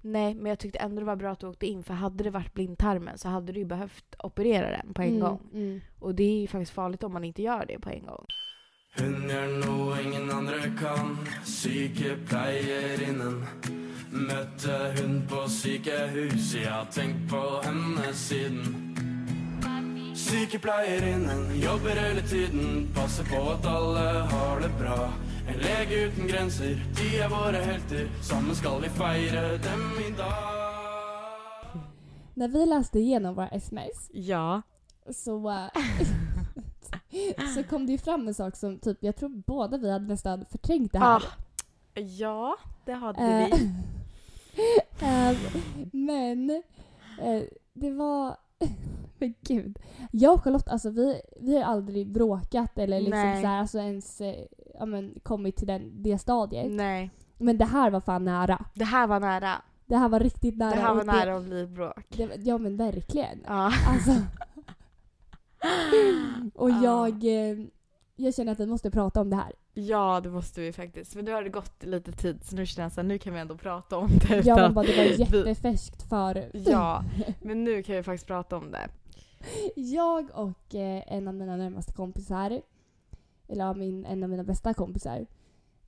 Nej, 0.02 0.36
men 0.36 0.46
jag 0.46 0.60
tyckte 0.60 0.80
ändå 0.80 1.00
det 1.00 1.06
var 1.06 1.16
bra 1.16 1.32
att 1.32 1.40
du 1.40 1.48
åkte 1.48 1.68
in 1.68 1.84
för 1.84 1.94
hade 1.94 2.24
det 2.24 2.30
varit 2.30 2.54
blindtarmen 2.54 3.18
så 3.18 3.30
hade 3.30 3.54
du 3.54 3.60
ju 3.60 3.66
behövt 3.66 4.16
operera 4.24 4.70
den 4.72 4.94
på 4.94 5.02
en 5.02 5.08
Mm, 5.10 5.20
gång. 5.22 5.40
Mm. 5.54 5.82
Och 6.00 6.16
det 6.16 6.24
är 6.24 6.42
ju 6.42 6.48
faktiskt 6.48 6.72
farligt 6.72 7.04
om 7.04 7.14
man 7.14 7.24
inte 7.24 7.42
gör 7.42 7.66
det 7.66 7.80
på 7.80 7.90
en 7.90 8.06
gång. 8.06 8.26
Hun 8.98 9.30
gjør 9.30 9.66
noe 9.66 10.02
ingen 10.04 10.32
andre 10.32 10.72
kan. 10.80 11.18
Sykepleierinnen. 11.46 13.44
Møtte 14.12 14.78
hun 14.98 15.20
på 15.30 15.44
sykehus, 15.48 16.56
jeg 16.56 16.72
har 16.72 16.88
tenkt 16.92 17.30
på 17.30 17.42
henne 17.64 18.14
siden. 18.14 18.86
Sykepleierinnen 20.16 21.60
jobber 21.62 21.96
hele 21.96 22.22
tiden, 22.22 22.90
passer 22.96 23.24
på 23.30 23.44
at 23.52 23.66
alle 23.66 24.08
har 24.34 24.60
det 24.60 24.72
bra. 24.80 25.12
En 25.50 25.58
lege 25.58 25.96
uten 26.06 26.28
grenser, 26.28 26.76
de 26.98 27.08
er 27.18 27.30
våre 27.32 27.58
helter. 27.66 28.08
Sammen 28.22 28.56
skal 28.56 28.82
vi 28.84 28.90
feire 28.90 29.42
dem 29.64 29.86
i 30.08 30.12
dag. 30.18 31.82
När 32.34 32.48
vi 32.48 32.66
läste 32.66 33.00
igenom 33.00 33.36
våra 33.36 33.48
sms 33.50 34.10
Ja. 34.14 34.62
så, 35.12 35.50
äh, 35.50 35.68
så 37.56 37.64
kom 37.64 37.86
det 37.86 37.92
ju 37.92 37.98
fram 37.98 38.28
en 38.28 38.34
sak 38.34 38.56
som 38.56 38.80
typ, 38.80 38.98
jag 39.02 39.16
tror 39.16 39.30
båda 39.30 39.78
vi 39.78 39.92
hade 39.92 40.06
nästan 40.08 40.46
förträngt 40.52 40.92
det 40.94 41.00
här. 41.00 41.24
Ah, 41.96 42.00
ja, 42.00 42.56
det 42.86 42.94
hade 42.94 43.22
Eh, 43.22 43.48
vi. 43.58 43.72
eh, 45.06 45.38
men 45.92 46.50
eh, 47.22 47.42
det 47.74 47.92
var... 47.92 48.38
Men 49.20 49.34
gud. 49.42 49.80
Jag 50.12 50.34
och 50.34 50.44
Charlotte, 50.44 50.68
alltså 50.68 50.90
vi, 50.90 51.22
vi 51.42 51.56
har 51.56 51.64
aldrig 51.64 52.08
bråkat 52.08 52.78
eller 52.78 53.00
liksom 53.00 53.20
Nej. 53.20 53.42
så 53.42 53.48
här, 53.48 53.60
alltså 53.60 53.78
ens 53.80 54.22
eh, 54.22 54.46
ja, 54.80 54.86
men, 54.86 55.20
kommit 55.24 55.56
till 55.56 55.68
den, 55.68 56.04
det 56.04 56.18
stadiet. 56.18 56.72
Nej, 56.72 57.10
Men 57.38 57.58
det 57.58 57.66
här 57.66 57.92
var 57.92 58.00
fan 58.00 58.26
nära. 58.26 58.66
det 58.74 58.84
här 58.86 59.08
var 59.08 59.20
nära. 59.20 59.62
Det 59.86 59.98
här 59.98 60.10
var 60.10 60.20
riktigt 60.20 60.58
nära. 60.58 60.70
Det 60.76 60.82
här 60.82 60.94
var 60.94 61.02
och 61.02 61.08
nära 61.08 61.36
att 61.36 61.44
bli 61.46 61.68
bråk. 61.68 62.06
Det, 62.10 62.30
ja 62.44 62.58
men 62.58 62.78
verkligen. 62.78 63.44
Ja. 63.48 63.72
Alltså. 63.88 64.12
och 66.56 66.70
Ja. 66.70 66.84
jag, 66.84 67.24
eh, 67.24 67.58
jag 68.16 68.36
känner 68.36 68.52
att 68.52 68.60
vi 68.60 68.66
måste 68.66 68.92
prata 68.92 69.22
om 69.22 69.30
det 69.30 69.36
här. 69.36 69.54
Ja, 69.88 70.20
det 70.24 70.30
måste 70.30 70.62
vi 70.62 70.74
faktiskt. 70.74 71.14
För 71.14 71.22
nu 71.22 71.32
har 71.32 71.44
det 71.44 71.50
gått 71.50 71.84
lite 71.84 72.12
tid 72.12 72.44
så 72.44 72.56
nu 72.56 72.66
känner 72.66 72.92
jag 72.96 73.00
att 73.00 73.06
nu 73.06 73.18
kan 73.18 73.34
vi 73.34 73.40
ändå 73.40 73.58
prata 73.58 73.98
om 73.98 74.10
det. 74.28 74.46
Ja 74.46 74.56
men 74.56 74.74
bara, 74.74 74.86
det 74.86 74.98
var 74.98 75.04
jättefärskt 75.20 76.10
för 76.10 76.50
Ja, 76.54 77.04
men 77.42 77.64
nu 77.64 77.84
kan 77.84 77.96
vi 77.96 78.04
faktiskt 78.04 78.28
prata 78.28 78.58
om 78.58 78.72
det. 78.72 78.90
Jag 79.76 80.30
och 80.34 80.76
eh, 80.76 81.04
en 81.08 81.28
av 81.28 81.34
mina 81.34 81.58
närmaste 81.58 81.94
kompisar, 81.94 82.62
eller 83.48 83.74
min, 83.74 84.06
en 84.06 84.24
av 84.24 84.30
mina 84.30 84.44
bästa 84.44 84.74
kompisar, 84.74 85.26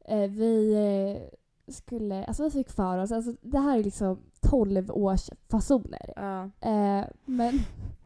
eh, 0.05 0.29
vi 0.29 0.73
eh, 0.73 1.73
skulle, 1.73 2.25
alltså 2.25 2.43
vi 2.43 2.51
fick 2.51 2.69
för 2.69 2.97
oss, 2.97 3.11
alltså 3.11 3.33
det 3.41 3.59
här 3.59 3.79
är 3.79 3.83
liksom 3.83 4.19
12 4.41 4.91
års 4.91 5.29
fasoner. 5.49 6.13
Ja. 6.15 6.43
Eh, 6.43 7.05
men 7.25 7.59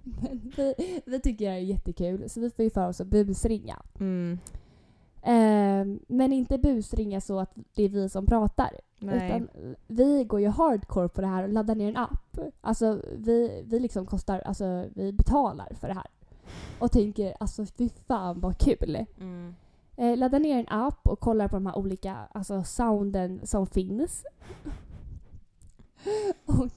men 0.21 0.51
vi, 0.57 1.01
vi 1.05 1.19
tycker 1.19 1.45
det 1.45 1.51
här 1.51 1.57
är 1.57 1.61
jättekul 1.61 2.29
så 2.29 2.39
vi 2.39 2.49
får 2.49 2.63
ju 2.63 2.71
för 2.71 2.87
oss 2.87 3.01
att 3.01 3.07
busringa. 3.07 3.81
Mm. 3.99 4.39
Eh, 5.25 5.85
men 6.07 6.33
inte 6.33 6.57
busringa 6.57 7.21
så 7.21 7.39
att 7.39 7.53
det 7.75 7.83
är 7.83 7.89
vi 7.89 8.09
som 8.09 8.25
pratar. 8.25 8.79
Nej. 8.99 9.15
Utan 9.15 9.49
vi 9.87 10.23
går 10.23 10.41
ju 10.41 10.47
hardcore 10.47 11.09
på 11.09 11.21
det 11.21 11.27
här 11.27 11.43
och 11.43 11.49
laddar 11.49 11.75
ner 11.75 11.89
en 11.89 11.97
app. 11.97 12.39
Alltså 12.61 13.01
vi, 13.17 13.63
vi 13.65 13.79
liksom 13.79 14.05
kostar, 14.05 14.39
alltså 14.39 14.85
vi 14.93 15.13
betalar 15.13 15.73
för 15.79 15.87
det 15.87 15.93
här. 15.93 16.07
Och 16.79 16.91
tänker 16.91 17.35
alltså 17.39 17.65
fy 17.65 17.89
fan 17.89 18.39
vad 18.39 18.57
kul. 18.57 19.05
Mm. 19.19 19.55
Eh, 19.97 20.17
laddar 20.17 20.39
ner 20.39 20.59
en 20.59 20.67
app 20.67 21.07
och 21.07 21.19
kollar 21.19 21.47
på 21.47 21.55
de 21.55 21.65
här 21.65 21.77
olika 21.77 22.17
alltså, 22.31 22.63
sounden 22.63 23.41
som 23.43 23.67
finns. 23.67 24.25
och 26.45 26.71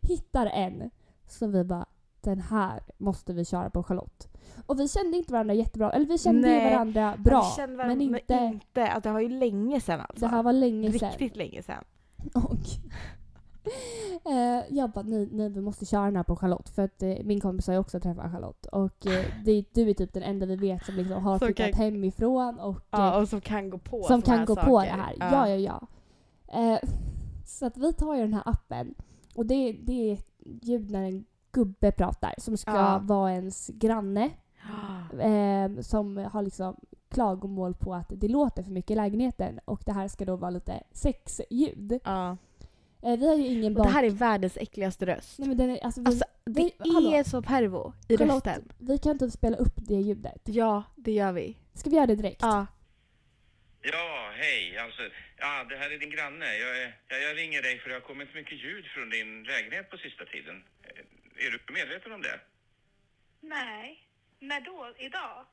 hittar 0.00 0.46
en 0.46 0.90
som 1.26 1.52
vi 1.52 1.64
bara, 1.64 1.86
den 2.20 2.40
här 2.40 2.80
måste 2.98 3.32
vi 3.32 3.44
köra 3.44 3.70
på 3.70 3.82
Charlotte. 3.82 4.28
Och 4.66 4.80
vi 4.80 4.88
kände 4.88 5.16
inte 5.16 5.32
varandra 5.32 5.54
jättebra, 5.54 5.90
eller 5.92 6.06
vi 6.06 6.18
kände 6.18 6.48
Nej, 6.48 6.72
varandra 6.74 7.14
bra. 7.18 7.42
Vi 7.50 7.56
känner 7.62 7.76
varandra, 7.76 7.94
men 7.96 8.14
inte, 8.16 8.34
inte 8.34 8.88
att 8.92 9.02
det 9.02 9.12
var 9.12 9.20
ju 9.20 9.28
länge 9.28 9.80
sedan 9.80 10.00
alltså. 10.00 10.24
det 10.24 10.30
här 10.30 10.42
var 10.42 10.52
länge 10.52 10.92
sedan. 10.92 11.10
Riktigt 11.10 11.36
länge 11.36 11.62
sedan. 11.62 11.84
Och 12.34 12.58
eh, 14.32 14.64
jag 14.76 14.90
bara, 14.90 15.02
nej, 15.04 15.28
nej 15.32 15.48
vi 15.48 15.60
måste 15.60 15.86
köra 15.86 16.04
den 16.04 16.16
här 16.16 16.22
på 16.22 16.36
Charlotte. 16.36 16.68
För 16.68 16.82
att 16.82 17.02
eh, 17.02 17.14
min 17.24 17.40
kompis 17.40 17.66
har 17.66 17.74
ju 17.74 17.80
också 17.80 18.00
träffat 18.00 18.32
Charlotte. 18.32 18.66
Och 18.66 19.06
eh, 19.06 19.24
det, 19.44 19.64
du 19.74 19.90
är 19.90 19.94
typ 19.94 20.12
den 20.12 20.22
enda 20.22 20.46
vi 20.46 20.56
vet 20.56 20.84
som 20.86 20.94
liksom 20.94 21.22
har 21.22 21.38
Som 21.38 21.46
flyttat 21.46 21.70
kan- 21.70 21.80
hemifrån 21.84 22.58
och 22.58 22.80
Ja, 22.90 23.14
eh, 23.14 23.22
och 23.22 23.28
som 23.28 23.40
kan 23.40 23.70
gå 23.70 23.78
på 23.78 24.02
som 24.02 24.22
kan 24.22 24.44
gå 24.44 24.54
saker. 24.54 24.68
på 24.68 24.80
det 24.80 24.86
här. 24.86 25.16
Ja, 25.20 25.48
ja, 25.48 25.56
ja. 25.56 25.86
Eh, 26.60 26.78
så 27.46 27.66
att 27.66 27.76
vi 27.76 27.92
tar 27.92 28.14
ju 28.14 28.20
den 28.20 28.34
här 28.34 28.42
appen. 28.46 28.94
Och 29.34 29.46
det, 29.46 29.72
det 29.72 30.10
är 30.12 30.18
ljud 30.62 30.90
när 30.90 31.02
en 31.02 31.24
gubbe 31.58 31.92
pratar 31.92 32.34
som 32.38 32.56
ska 32.56 32.70
Ja. 32.70 32.98
vara 33.02 33.32
ens 33.32 33.66
granne. 33.68 34.30
Eh, 35.20 35.80
som 35.80 36.16
har 36.16 36.42
liksom 36.42 36.76
klagomål 37.10 37.74
på 37.74 37.94
att 37.94 38.06
det 38.16 38.28
låter 38.28 38.62
för 38.62 38.70
mycket 38.70 38.90
i 38.90 38.94
lägenheten. 38.94 39.60
Och 39.64 39.82
det 39.86 39.92
här 39.92 40.08
ska 40.08 40.24
då 40.24 40.36
vara 40.36 40.50
lite 40.50 40.82
sexljud. 40.92 42.00
Ja. 42.04 42.36
Eh, 43.02 43.16
vi 43.18 43.28
har 43.28 43.34
ju 43.34 43.46
ingen 43.46 43.72
Och 43.72 43.78
bak... 43.78 43.86
det 43.86 43.92
här 43.92 44.04
är 44.04 44.10
världens 44.10 44.56
äckligaste 44.56 45.06
röst. 45.06 45.38
Nej 45.38 45.48
men 45.48 45.56
den 45.56 45.70
är, 45.70 45.84
alltså, 45.84 46.00
vi, 46.00 46.06
Alltså, 46.06 46.24
det 46.44 46.70
vi- 46.84 46.92
hallå. 46.94 47.12
är 47.14 47.22
så 47.24 47.42
pervo 47.42 47.92
i 48.08 48.16
Charlotte. 48.16 48.46
rösten. 48.46 48.72
vi 48.78 48.98
kan 48.98 49.18
typ 49.18 49.32
spela 49.32 49.56
upp 49.56 49.74
det 49.76 49.94
ljudet. 49.94 50.42
Ja, 50.44 50.82
det 50.96 51.12
gör 51.12 51.32
vi. 51.32 51.56
Ska 51.74 51.90
vi 51.90 51.96
göra 51.96 52.06
det 52.06 52.14
direkt? 52.16 52.42
Ja. 52.42 52.66
Ja, 53.82 54.30
hej. 54.42 54.78
Alltså, 54.84 55.02
ja, 55.38 55.64
det 55.70 55.76
här 55.76 55.90
är 55.94 55.98
din 55.98 56.10
granne. 56.10 56.46
Jag, 56.64 56.82
är- 56.82 56.92
jag, 57.08 57.18
jag 57.26 57.36
ringer 57.42 57.62
dig 57.62 57.78
för 57.78 57.88
det 57.88 57.94
har 57.94 58.00
kommit 58.10 58.34
mycket 58.34 58.58
ljud 58.64 58.84
från 58.94 59.10
din 59.10 59.30
lägenhet 59.42 59.90
på 59.90 59.96
sista 59.96 60.24
tiden. 60.24 60.56
Eh, 61.38 61.46
Är 61.46 61.50
du 61.50 61.72
medveten 61.72 62.12
om 62.12 62.22
det? 62.22 62.40
Nej. 63.40 64.04
När 64.38 64.60
då? 64.60 64.94
Idag? 64.98 65.46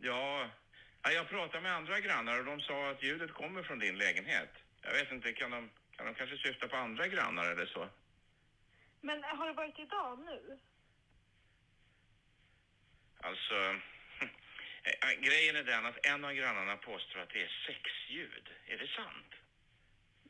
Ja, 0.00 0.50
ja, 1.02 1.10
jag 1.10 1.28
pratade 1.28 1.60
med 1.62 1.72
andra 1.72 2.00
grannar 2.00 2.38
och 2.38 2.44
de 2.44 2.60
sa 2.60 2.90
att 2.90 3.02
ljudet 3.02 3.32
kommer 3.32 3.62
från 3.62 3.78
din 3.78 3.98
lägenhet. 3.98 4.50
Jag 4.82 4.92
vet 4.92 5.12
inte, 5.12 5.32
kan 5.32 5.50
de, 5.50 5.70
Kan 5.96 6.06
de 6.06 6.14
kanske 6.14 6.36
syfta 6.36 6.68
på 6.68 6.76
andra 6.76 7.08
grannar 7.08 7.50
eller 7.52 7.66
så? 7.66 7.88
Men 9.00 9.22
har 9.24 9.46
det 9.46 9.52
varit 9.52 9.78
idag 9.78 10.18
nu? 10.18 10.58
Alltså, 13.20 13.54
eh, 14.82 15.20
grejen 15.20 15.56
är 15.56 15.64
den 15.64 15.86
att 15.86 16.06
en 16.06 16.24
av 16.24 16.32
grannarna 16.32 16.76
påstår 16.76 17.20
att 17.20 17.30
det 17.30 17.42
är 17.42 17.52
sexljud. 17.66 18.48
Är 18.66 18.78
det 18.78 18.86
sant? 18.88 19.34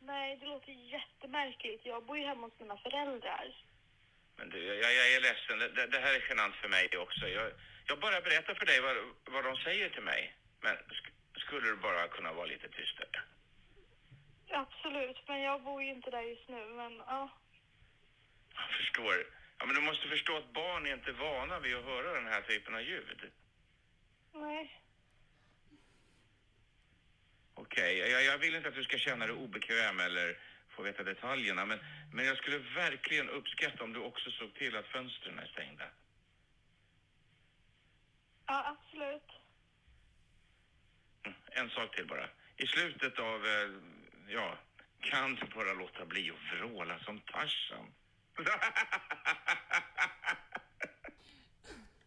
Nej, 0.01 0.37
det 0.37 0.47
låter 0.47 0.73
jättemärkligt. 0.73 1.87
Jag 1.87 2.05
bor 2.05 2.19
ju 2.19 2.25
hemma 2.25 2.47
hos 2.47 2.61
mina 2.61 2.77
föräldrar. 2.77 3.55
Men 4.37 4.51
du, 4.51 4.59
jag, 4.65 4.95
jag 4.95 5.13
är 5.15 5.21
ledsen. 5.21 5.59
Det, 5.59 5.87
det- 5.87 5.99
här 5.99 6.15
är 6.15 6.25
genant 6.29 6.55
för 6.55 6.69
mig 6.69 6.97
också. 6.99 7.29
Jag, 7.29 7.53
jag 7.87 8.01
bara 8.01 8.21
berättar 8.21 8.55
för 8.55 8.67
dig 8.67 8.81
vad, 8.81 8.97
vad 9.35 9.45
de 9.45 9.57
säger 9.57 9.89
till 9.91 10.03
mig. 10.03 10.35
Men 10.61 10.77
sk, 10.77 11.07
skulle 11.37 11.67
du 11.69 11.77
bara 11.77 12.09
kunna 12.09 12.33
vara 12.33 12.47
lite 12.47 12.69
tystare? 12.69 13.23
Absolut, 14.51 15.17
men 15.29 15.41
jag 15.41 15.63
bor 15.63 15.83
ju 15.83 15.91
inte 15.91 16.11
där 16.11 16.23
just 16.23 16.49
nu. 16.49 16.65
Men 16.67 16.97
ja, 16.97 17.29
Jag 18.55 18.77
förstår. 18.79 19.15
Ja, 19.59 19.67
men 19.67 19.75
du 19.75 19.81
måste 19.81 20.09
förstå 20.09 20.37
att 20.37 20.53
barn 20.53 20.87
är 20.87 20.93
inte 20.93 21.13
vana 21.13 21.59
vid 21.61 21.77
att 21.77 21.85
höra 21.85 22.13
den 22.15 22.27
här 22.27 22.43
typen 22.43 22.75
av 22.75 22.83
ljud. 22.83 23.31
nej. 24.35 24.81
Okej, 27.55 27.99
jag, 27.99 28.25
jag 28.25 28.39
vill 28.39 28.55
inte 28.55 28.69
att 28.69 28.75
du 28.75 28.85
ska 28.85 28.99
känna 28.99 29.27
dig 29.27 29.37
obekväm 29.37 30.01
eller 30.01 30.39
få 30.77 30.83
veta 30.83 31.03
detaljerna, 31.03 31.67
men, 31.67 31.79
men 32.13 32.25
jag 32.25 32.37
skulle 32.37 32.59
verkligen 32.59 33.29
uppskatta 33.31 33.85
om 33.85 33.93
du 33.93 34.01
också 34.01 34.31
såg 34.31 34.55
till 34.55 34.77
att 34.77 34.87
fönstren 34.87 35.39
är 35.39 35.47
stängda. 35.47 35.85
Ja, 38.47 38.77
absolut. 38.77 39.31
Mm, 41.25 41.39
En 41.47 41.71
sak 41.71 41.97
till 41.97 42.07
bara. 42.07 42.29
I 42.57 42.67
slutet 42.67 43.19
av, 43.19 43.47
eh, 43.47 43.71
ja, 44.29 44.59
kan 45.01 45.35
du 45.35 45.47
bara 45.55 45.73
låta 45.73 46.05
bli 46.05 46.31
att 46.31 46.59
vråla 46.61 46.99
som 46.99 47.21
Tarzan? 47.21 47.87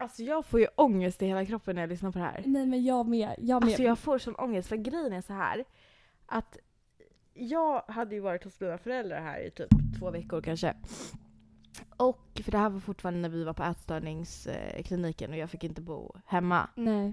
Alltså 0.00 0.22
jag 0.22 0.46
får 0.46 0.60
ju 0.60 0.66
ångest 0.74 1.22
i 1.22 1.26
hela 1.26 1.46
kroppen 1.46 1.74
när 1.74 1.82
jag 1.82 1.88
lyssnar 1.90 2.12
på 2.12 2.18
det 2.18 2.24
här. 2.24 2.42
Nej 2.46 2.66
men 2.66 2.84
jag 2.84 3.06
med. 3.08 3.34
Jag 3.38 3.62
med. 3.62 3.68
Alltså 3.68 3.82
jag 3.82 3.98
får 3.98 4.18
sån 4.18 4.34
ångest 4.34 4.68
för 4.68 4.76
grejen 4.76 5.12
är 5.12 5.20
så 5.20 5.32
här 5.32 5.64
att 6.26 6.56
jag 7.38 7.82
hade 7.88 8.14
ju 8.14 8.20
varit 8.20 8.44
hos 8.44 8.60
mina 8.60 8.78
föräldrar 8.78 9.20
här 9.20 9.46
i 9.46 9.50
typ 9.50 9.68
två 9.98 10.10
veckor 10.10 10.40
kanske. 10.40 10.74
Och 11.96 12.40
för 12.44 12.52
det 12.52 12.58
här 12.58 12.70
var 12.70 12.80
fortfarande 12.80 13.20
när 13.20 13.28
vi 13.28 13.44
var 13.44 13.52
på 13.52 13.62
ätstörningskliniken 13.62 15.30
och 15.30 15.36
jag 15.36 15.50
fick 15.50 15.64
inte 15.64 15.80
bo 15.80 16.14
hemma. 16.26 16.68
Nej. 16.74 17.12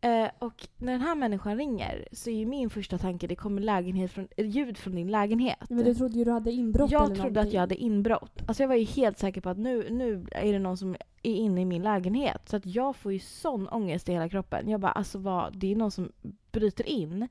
Eh, 0.00 0.30
och 0.38 0.68
när 0.76 0.92
den 0.92 1.00
här 1.00 1.14
människan 1.14 1.56
ringer 1.56 2.08
så 2.12 2.30
är 2.30 2.34
ju 2.34 2.46
min 2.46 2.70
första 2.70 2.98
tanke 2.98 3.26
det 3.26 3.36
kommer 3.36 3.62
lägenhet 3.62 4.12
från, 4.12 4.28
eh, 4.36 4.46
ljud 4.46 4.78
från 4.78 4.94
din 4.94 5.10
lägenhet. 5.10 5.70
Men 5.70 5.84
du 5.84 5.94
trodde 5.94 6.18
ju 6.18 6.24
du 6.24 6.30
hade 6.30 6.52
inbrott 6.52 6.90
jag 6.90 7.04
eller 7.04 7.14
trodde 7.14 7.28
att 7.28 7.34
någonting. 7.34 7.54
jag 7.54 7.60
hade 7.60 7.76
inbrott. 7.76 8.42
Alltså 8.46 8.62
jag 8.62 8.68
var 8.68 8.76
ju 8.76 8.84
helt 8.84 9.18
säker 9.18 9.40
på 9.40 9.48
att 9.48 9.58
nu, 9.58 9.90
nu 9.90 10.26
är 10.32 10.52
det 10.52 10.58
någon 10.58 10.76
som 10.76 10.94
är 11.22 11.34
inne 11.34 11.60
i 11.60 11.64
min 11.64 11.82
lägenhet. 11.82 12.48
Så 12.48 12.56
att 12.56 12.66
jag 12.66 12.96
får 12.96 13.12
ju 13.12 13.18
sån 13.18 13.68
ångest 13.68 14.08
i 14.08 14.12
hela 14.12 14.28
kroppen. 14.28 14.68
Jag 14.68 14.80
bara 14.80 14.92
alltså 14.92 15.18
vad, 15.18 15.58
det 15.58 15.72
är 15.72 15.76
någon 15.76 15.90
som 15.90 16.12
bryter 16.52 16.88
in. 16.88 17.28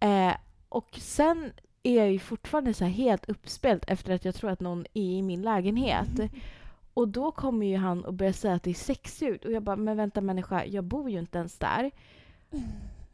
Eh, 0.00 0.32
och 0.68 0.98
sen 1.00 1.52
är 1.82 1.96
jag 1.96 2.12
ju 2.12 2.18
fortfarande 2.18 2.74
så 2.74 2.84
helt 2.84 3.28
uppspelt 3.28 3.84
efter 3.86 4.14
att 4.14 4.24
jag 4.24 4.34
tror 4.34 4.50
att 4.50 4.60
någon 4.60 4.86
är 4.94 5.02
i 5.02 5.22
min 5.22 5.42
lägenhet. 5.42 6.08
Och 6.94 7.08
då 7.08 7.30
kommer 7.30 7.66
ju 7.66 7.76
han 7.76 8.04
och 8.04 8.14
börjar 8.14 8.32
säga 8.32 8.54
att 8.54 8.62
det 8.62 8.70
är 8.70 8.74
sexljud. 8.74 9.44
Och 9.44 9.52
jag 9.52 9.62
bara, 9.62 9.76
men 9.76 9.96
vänta 9.96 10.20
människa, 10.20 10.64
jag 10.64 10.84
bor 10.84 11.10
ju 11.10 11.18
inte 11.18 11.38
ens 11.38 11.58
där. 11.58 11.90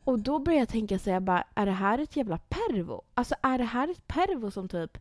Och 0.05 0.19
då 0.19 0.39
börjar 0.39 0.59
jag 0.59 0.69
tänka 0.69 0.99
så 0.99 1.11
jag 1.11 1.23
bara, 1.23 1.45
är 1.55 1.67
det 1.67 1.73
här 1.73 1.99
ett 1.99 2.17
jävla 2.17 2.39
pervo? 2.39 3.03
Alltså 3.15 3.35
är 3.43 3.59
det 3.59 3.65
här 3.65 3.91
ett 3.91 4.07
pervo 4.07 4.51
som 4.51 4.69
typ 4.69 4.99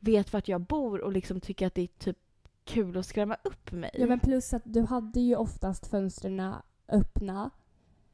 vet 0.00 0.32
vart 0.32 0.48
jag 0.48 0.60
bor 0.60 1.00
och 1.00 1.12
liksom 1.12 1.40
tycker 1.40 1.66
att 1.66 1.74
det 1.74 1.82
är 1.82 1.86
typ 1.86 2.18
kul 2.64 2.96
att 2.96 3.06
skrämma 3.06 3.36
upp 3.42 3.72
mig? 3.72 3.90
Ja 3.94 4.06
men 4.06 4.20
plus 4.20 4.52
att 4.52 4.62
du 4.64 4.82
hade 4.82 5.20
ju 5.20 5.36
oftast 5.36 5.86
fönstren 5.86 6.54
öppna. 6.88 7.50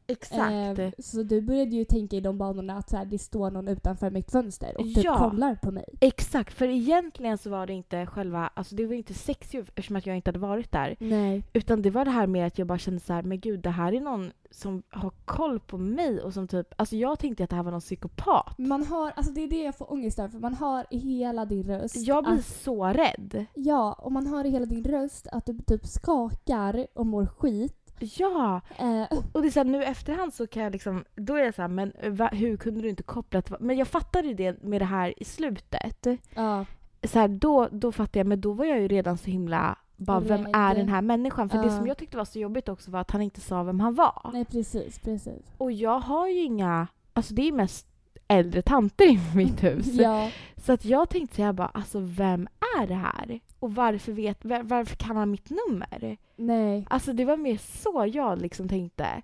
Exakt. 0.09 0.79
Eh, 0.79 0.91
så 0.99 1.23
du 1.23 1.41
började 1.43 1.77
ju 1.77 1.85
tänka 1.85 2.17
i 2.17 2.21
de 2.21 2.39
banorna 2.39 2.77
att 2.77 2.91
så 2.91 2.97
här, 2.97 3.05
det 3.05 3.19
står 3.19 3.51
någon 3.51 3.69
utanför 3.69 4.11
mitt 4.11 4.31
fönster 4.31 4.77
och 4.79 4.85
typ 4.85 5.05
Ja. 5.05 5.19
kollar 5.31 5.55
på 5.55 5.71
mig. 5.71 5.85
Exakt, 6.01 6.55
för 6.55 6.69
egentligen 6.69 7.39
så 7.39 7.51
var 7.51 7.67
det 7.67 7.73
inte 7.73 8.07
själva, 8.07 8.51
alltså 8.55 8.75
det 8.75 8.87
var 8.87 8.95
inte 8.95 9.15
sexljud 9.15 9.69
eftersom 9.69 9.97
att 9.97 10.07
jag 10.07 10.17
inte 10.17 10.29
hade 10.29 10.39
varit 10.39 10.73
där. 10.73 10.97
Nej. 10.99 11.43
Utan 11.53 11.83
det 11.83 11.91
var 11.91 12.05
det 12.05 12.11
här 12.11 12.27
med 12.27 12.47
att 12.47 12.59
jag 12.59 12.67
bara 12.67 12.79
kände 12.79 13.01
så 13.01 13.13
här, 13.13 13.23
men 13.23 13.41
gud 13.41 13.61
det 13.61 13.71
här 13.71 13.93
är 13.93 14.01
någon 14.01 14.33
som 14.51 14.83
har 14.91 15.11
koll 15.25 15.61
på 15.61 15.79
mig 15.79 16.21
och 16.23 16.33
som 16.35 16.49
typ, 16.49 16.75
alltså 16.77 16.97
jag 16.97 17.19
tänkte 17.19 17.45
att 17.45 17.51
det 17.51 17.57
här 17.57 17.63
var 17.63 17.71
någon 17.71 17.81
psykopat. 17.81 18.59
Man 18.59 18.83
har, 18.87 19.13
alltså 19.17 19.33
det 19.33 19.41
är 19.41 19.49
det 19.49 19.63
jag 19.63 19.77
får 19.77 19.93
ångest 19.93 20.19
över, 20.19 20.29
för 20.29 20.39
man 20.39 20.55
hör 20.55 20.87
i 20.91 20.99
hela 20.99 21.45
din 21.45 21.63
röst. 21.63 21.97
Jag 21.97 22.25
blir 22.25 22.35
att, 22.35 22.45
så 22.45 22.85
rädd. 22.85 23.47
Ja, 23.55 23.93
och 23.93 24.13
man 24.13 24.27
hör 24.27 24.45
i 24.45 24.51
hela 24.51 24.67
din 24.67 24.85
röst 24.85 25.27
att 25.33 25.47
du 25.47 25.59
typ 25.59 25.87
skakar 25.87 26.87
och 26.95 27.07
mår 27.07 27.27
skit. 27.27 27.86
Ja! 27.99 28.61
Eh, 28.79 29.19
Och 29.33 29.43
det 29.43 29.49
är 29.49 29.51
så 29.51 29.61
här, 29.61 29.65
nu 29.65 29.85
efterhand 29.85 30.35
så 30.35 30.47
kan 30.47 30.63
jag 30.63 30.73
liksom, 30.73 31.05
då 31.15 31.35
är 31.35 31.45
jag 31.45 31.55
så 31.55 31.63
här, 31.63 31.69
men 31.69 31.93
va, 32.11 32.29
hur 32.33 32.57
kunde 32.57 32.81
du 32.81 32.89
inte 32.89 33.03
koppla 33.03 33.43
till, 33.43 33.57
men 33.61 33.77
jag 33.79 33.89
fattade 33.89 34.29
ju 34.29 34.35
det 34.35 34.63
med 34.63 34.81
det 34.81 34.85
här 34.85 35.15
i 35.23 35.25
slutet. 35.25 36.07
ja. 36.35 36.65
Så 37.03 37.19
här, 37.19 37.29
då, 37.29 37.69
då 37.73 37.93
fattade 37.93 38.19
jag, 38.19 38.27
men 38.27 38.41
då 38.41 38.53
var 38.53 38.65
jag 38.65 38.81
ju 38.81 38.89
redan 38.89 39.19
så 39.19 39.31
himla, 39.31 39.79
bara 39.97 40.21
vem 40.21 40.47
är 40.53 40.75
den 40.75 40.89
här 40.89 41.03
människan? 41.03 41.49
För 41.49 41.59
det 41.59 41.65
Ja. 41.67 41.77
som 41.77 41.87
jag 41.87 41.99
tyckte 41.99 42.17
var 42.17 42.25
så 42.25 42.39
jobbigt 42.39 42.69
också 42.69 42.91
var 42.91 43.01
att 43.01 43.11
han 43.11 43.23
inte 43.23 43.41
sa 43.41 43.63
vem 43.63 43.81
han 43.81 43.95
var. 43.95 44.31
Nej 44.33 44.45
precis, 44.45 44.99
precis. 44.99 45.43
Och 45.59 45.73
jag 45.73 46.01
har 46.01 46.29
ju 46.29 46.43
inga, 46.43 46.87
alltså 47.13 47.35
det 47.35 47.49
är 47.49 47.53
mest 47.53 47.87
äldre 48.29 48.63
tanter 48.63 49.05
i 49.05 49.21
mitt 49.35 49.63
hus. 49.65 49.87
Ja, 49.93 50.31
Så 50.57 50.73
att 50.73 50.85
jag 50.85 51.09
tänkte 51.09 51.37
så 51.37 51.53
bara, 51.53 51.69
alltså 51.75 51.99
vem 52.01 52.49
är 52.81 52.87
det 52.87 52.95
här? 52.95 53.41
Och 53.59 53.75
varför, 53.75 54.13
vet, 54.13 54.45
var- 54.45 54.63
varför 54.63 54.97
kan 54.97 55.17
han 55.17 55.31
mitt 55.31 55.51
nummer? 55.51 56.17
nej. 56.37 56.87
Alltså 56.91 57.13
det 57.13 57.25
var 57.25 57.37
mer 57.37 57.57
så 57.57 58.11
jag 58.13 58.41
liksom 58.43 58.69
tänkte. 58.69 59.23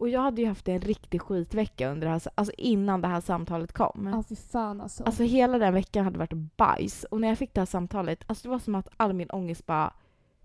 Och 0.00 0.08
jag 0.08 0.20
hade 0.20 0.40
ju 0.42 0.48
haft 0.48 0.68
en 0.68 0.80
riktig 0.80 1.20
skitvecka 1.22 1.88
under 1.90 2.06
här, 2.08 2.20
alltså 2.34 2.52
innan 2.58 3.00
det 3.00 3.08
här 3.08 3.20
samtalet 3.20 3.72
kom. 3.72 4.10
Ja 4.12 4.22
fy 4.28 4.36
fan 4.36 4.80
alltså. 4.80 5.04
Alltså 5.04 5.22
hela 5.22 5.58
den 5.58 5.74
veckan 5.74 6.04
hade 6.04 6.18
varit 6.18 6.32
bajs. 6.56 7.04
Och 7.04 7.20
när 7.20 7.28
jag 7.28 7.38
fick 7.38 7.54
det 7.54 7.60
här 7.60 7.66
samtalet, 7.66 8.24
alltså 8.26 8.42
det 8.42 8.48
var 8.50 8.58
som 8.58 8.74
att 8.74 8.88
all 8.96 9.12
min 9.12 9.30
ångest 9.30 9.66
bara, 9.66 9.92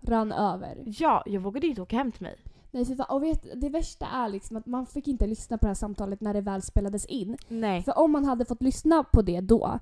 Rann 0.06 0.32
över. 0.32 0.76
ja, 0.86 1.22
jag 1.26 1.40
vågade 1.40 1.66
inte 1.66 1.82
åka 1.82 1.96
hem 1.96 2.12
till 2.12 2.22
mig. 2.22 2.36
Nej, 2.74 2.96
fan. 2.96 3.06
Och 3.08 3.22
vet, 3.22 3.60
det 3.60 3.68
värsta 3.68 4.06
är 4.06 4.28
liksom 4.28 4.56
att 4.56 4.66
man 4.66 4.86
fick 4.86 5.08
inte 5.08 5.26
lyssna 5.26 5.58
på 5.58 5.66
det 5.66 5.70
här 5.70 5.74
samtalet 5.74 6.20
när 6.20 6.34
det 6.34 6.40
väl 6.40 6.62
spelades 6.62 7.06
in. 7.06 7.36
Nej. 7.48 7.82
För 7.82 7.98
om 7.98 8.12
man 8.12 8.24
hade 8.24 8.44
fått 8.44 8.62
lyssna 8.62 9.04
på 9.12 9.22
det 9.22 9.40
då 9.40 9.78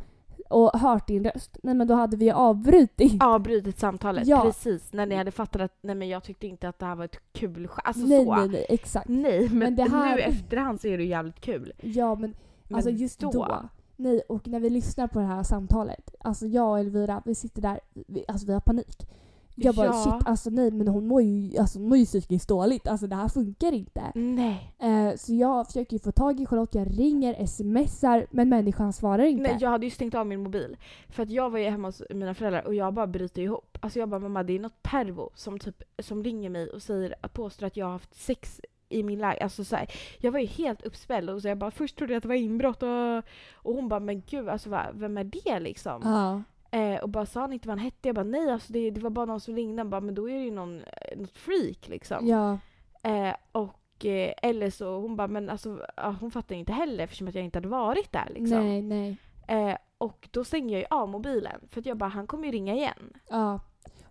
och 0.50 0.70
hört 0.80 1.06
din 1.06 1.24
röst, 1.24 1.58
nej 1.62 1.74
men 1.74 1.86
då 1.86 1.94
hade 1.94 2.16
vi 2.16 2.24
ju 2.24 2.30
avbrutit. 2.32 3.22
Avbrutit 3.22 3.78
samtalet, 3.78 4.26
Ja. 4.26 4.40
precis. 4.42 4.92
När 4.92 5.06
ni 5.06 5.14
hade 5.14 5.30
fattat 5.30 5.62
att 5.62 5.78
nej 5.82 5.94
men 5.94 6.08
jag 6.08 6.22
tyckte 6.24 6.46
inte 6.46 6.68
att 6.68 6.78
det 6.78 6.86
här 6.86 6.94
var 6.96 7.04
ett 7.04 7.32
kul 7.32 7.66
sk- 7.66 7.80
Alltså 7.84 8.06
nej, 8.06 8.24
så. 8.24 8.34
nej, 8.36 8.48
nej, 8.48 8.66
exakt. 8.68 9.08
Nej, 9.08 9.48
men, 9.48 9.58
Men 9.58 9.76
det 9.76 9.82
här- 9.90 10.16
nu 10.16 10.22
efterhand 10.22 10.80
så 10.80 10.86
är 10.88 10.98
det 10.98 11.04
jävligt 11.04 11.40
kul. 11.40 11.72
Ja 11.80 12.14
men, 12.14 12.34
Men 12.68 12.74
alltså 12.76 12.90
just 12.90 13.20
då. 13.20 13.62
Nej, 13.96 14.20
och 14.28 14.48
när 14.48 14.60
vi 14.60 14.70
lyssnar 14.70 15.06
på 15.06 15.18
det 15.18 15.26
här 15.26 15.42
samtalet, 15.42 16.14
alltså 16.20 16.46
jag 16.46 16.70
och 16.70 16.78
Elvira, 16.78 17.22
vi 17.24 17.34
sitter 17.34 17.62
där, 17.62 17.80
vi, 18.06 18.24
alltså 18.28 18.46
vi 18.46 18.52
har 18.52 18.60
panik. 18.60 19.06
Jag 19.54 19.74
bara 19.74 19.86
Ja. 19.86 19.92
shit, 20.18 20.28
alltså 20.28 20.50
nej 20.50 20.70
men 20.70 20.88
hon 20.88 21.06
mår 21.06 21.22
ju, 21.22 21.58
alltså, 21.58 21.78
hon 21.78 21.88
mår 21.88 21.98
ju 21.98 22.04
psykiskt 22.04 22.48
dåligt, 22.48 22.88
alltså 22.88 23.06
det 23.06 23.16
här 23.16 23.28
funkar 23.28 23.72
inte. 23.72 24.02
Nej. 24.14 24.74
Eh, 24.78 25.16
så 25.16 25.34
jag 25.34 25.66
försöker 25.66 25.92
ju 25.92 25.98
få 26.00 26.12
tag 26.12 26.40
i 26.40 26.46
Charlotte, 26.46 26.74
jag 26.74 26.98
ringer, 26.98 27.46
smsar, 27.46 28.26
men 28.30 28.48
människan 28.48 28.92
svarar 28.92 29.24
inte. 29.24 29.42
Nej, 29.42 29.56
jag 29.60 29.70
hade 29.70 29.86
ju 29.86 29.90
stängt 29.90 30.14
av 30.14 30.26
min 30.26 30.42
mobil. 30.42 30.76
För 31.08 31.22
att 31.22 31.30
jag 31.30 31.50
var 31.50 31.58
ju 31.58 31.70
hemma 31.70 31.88
hos 31.88 32.02
mina 32.10 32.34
föräldrar 32.34 32.66
och 32.66 32.74
jag 32.74 32.94
bara 32.94 33.06
bryter 33.06 33.42
ihop. 33.42 33.78
Alltså 33.80 33.98
jag 33.98 34.08
bara 34.08 34.20
mamma 34.20 34.42
det 34.42 34.52
är 34.52 34.60
något 34.60 34.82
pervo 34.82 35.30
som 35.34 35.58
typ 35.58 35.82
som 35.98 36.24
ringer 36.24 36.50
mig 36.50 36.70
och 36.70 36.82
säger, 36.82 37.14
påstår 37.32 37.66
att 37.66 37.76
jag 37.76 37.86
har 37.86 37.92
haft 37.92 38.14
sex 38.14 38.60
i 38.88 39.02
min 39.02 39.18
lägenhet. 39.18 39.42
Alltså 39.42 39.64
så 39.64 39.76
här, 39.76 39.90
jag 40.18 40.32
var 40.32 40.38
ju 40.40 40.46
helt 40.46 40.82
uppspälld 40.82 41.30
och 41.30 41.42
så 41.42 41.48
jag 41.48 41.58
bara 41.58 41.70
först 41.70 41.96
trodde 41.96 42.12
jag 42.12 42.18
att 42.18 42.22
det 42.22 42.28
var 42.28 42.34
inbrott 42.34 42.82
och, 42.82 43.18
och 43.54 43.74
hon 43.74 43.88
bara 43.88 44.00
men 44.00 44.22
gud 44.30 44.48
alltså 44.48 44.70
va, 44.70 44.86
vem 44.94 45.18
är 45.18 45.24
det 45.24 45.60
liksom? 45.60 46.00
Ja. 46.04 46.42
Eh, 46.74 46.96
och 47.02 47.08
bara 47.08 47.26
sa 47.26 47.40
han 47.40 47.52
inte 47.52 47.68
vad 47.68 47.78
han 47.78 47.84
hette? 47.84 48.08
Jag 48.08 48.14
bara 48.14 48.24
nej 48.24 48.50
alltså 48.50 48.72
det, 48.72 48.90
det 48.90 49.00
var 49.00 49.10
bara 49.10 49.26
någon 49.26 49.40
som 49.40 49.56
ringde. 49.56 49.80
Han 49.80 49.90
bara 49.90 50.00
men 50.00 50.14
då 50.14 50.30
är 50.30 50.34
det 50.34 50.44
ju 50.44 50.50
någon, 50.50 50.80
eh, 50.80 51.18
något 51.18 51.38
freak 51.38 51.88
liksom. 51.88 52.26
Ja. 52.26 52.58
Eh, 53.02 53.34
och 53.52 54.04
eh, 54.06 54.32
eller 54.42 54.70
så 54.70 55.00
hon 55.00 55.16
bara 55.16 55.28
men 55.28 55.50
alltså 55.50 55.86
ja, 55.96 56.16
hon 56.20 56.30
fattar 56.30 56.54
inte 56.54 56.72
heller 56.72 57.04
eftersom 57.04 57.28
att 57.28 57.34
jag 57.34 57.44
inte 57.44 57.56
hade 57.56 57.68
varit 57.68 58.12
där 58.12 58.28
liksom. 58.34 58.58
Nej, 58.58 58.82
nej. 58.82 59.16
Eh, 59.48 59.76
och 59.98 60.28
då 60.30 60.44
stänger 60.44 60.72
jag 60.72 60.80
ju 60.80 60.86
av 60.90 61.08
mobilen 61.08 61.60
för 61.68 61.80
att 61.80 61.86
jag 61.86 61.96
bara 61.96 62.10
han 62.10 62.26
kommer 62.26 62.46
ju 62.46 62.52
ringa 62.52 62.74
igen. 62.74 63.12
Ja. 63.30 63.60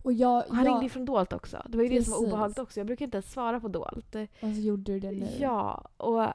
Och 0.03 0.13
jag, 0.13 0.47
Och 0.49 0.55
han 0.55 0.65
jag 0.65 0.73
ringde 0.73 0.89
från 0.89 1.05
dolt 1.05 1.33
också. 1.33 1.63
Det 1.67 1.77
var 1.77 1.83
ju 1.83 1.89
det 1.89 2.03
som 2.03 2.11
var 2.11 2.19
Precis. 2.19 2.33
obehagligt 2.33 2.59
också. 2.59 2.79
Jag 2.79 2.87
brukar 2.87 3.05
inte 3.05 3.17
ens 3.17 3.31
svara 3.31 3.59
på 3.59 3.67
dolt. 3.67 4.15
Och 4.15 4.27
så 4.39 4.61
gjorde 4.61 4.93
du 4.93 4.99
det 4.99 5.11
nu. 5.11 5.27
Ja, 5.39 5.89
och 5.97 6.27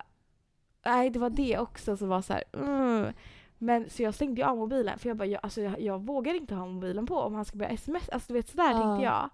nej 0.85 1.11
det 1.11 1.19
var 1.19 1.31
det 1.31 1.59
också 1.59 1.97
som 1.97 2.09
var 2.09 2.23
så 2.23 2.33
här. 2.33 2.45
Mm. 2.53 3.13
Men 3.59 3.91
så 3.91 4.03
jag 4.03 4.15
stängde 4.15 4.41
ju 4.41 4.47
av 4.47 4.57
mobilen 4.57 4.99
för 4.99 5.09
jag 5.09 5.17
bara 5.17 5.27
jag, 5.27 5.41
alltså, 5.43 5.61
jag, 5.61 5.81
jag 5.81 6.07
vågar 6.07 6.35
inte 6.35 6.55
ha 6.55 6.67
mobilen 6.67 7.07
på 7.07 7.17
om 7.17 7.35
han 7.35 7.45
ska 7.45 7.57
börja 7.59 7.71
sms. 7.71 8.09
Alltså 8.09 8.33
du 8.33 8.35
vet 8.35 8.49
sådär 8.49 8.71
Ja. 8.71 8.83
tänkte 8.83 9.05
jag. 9.05 9.31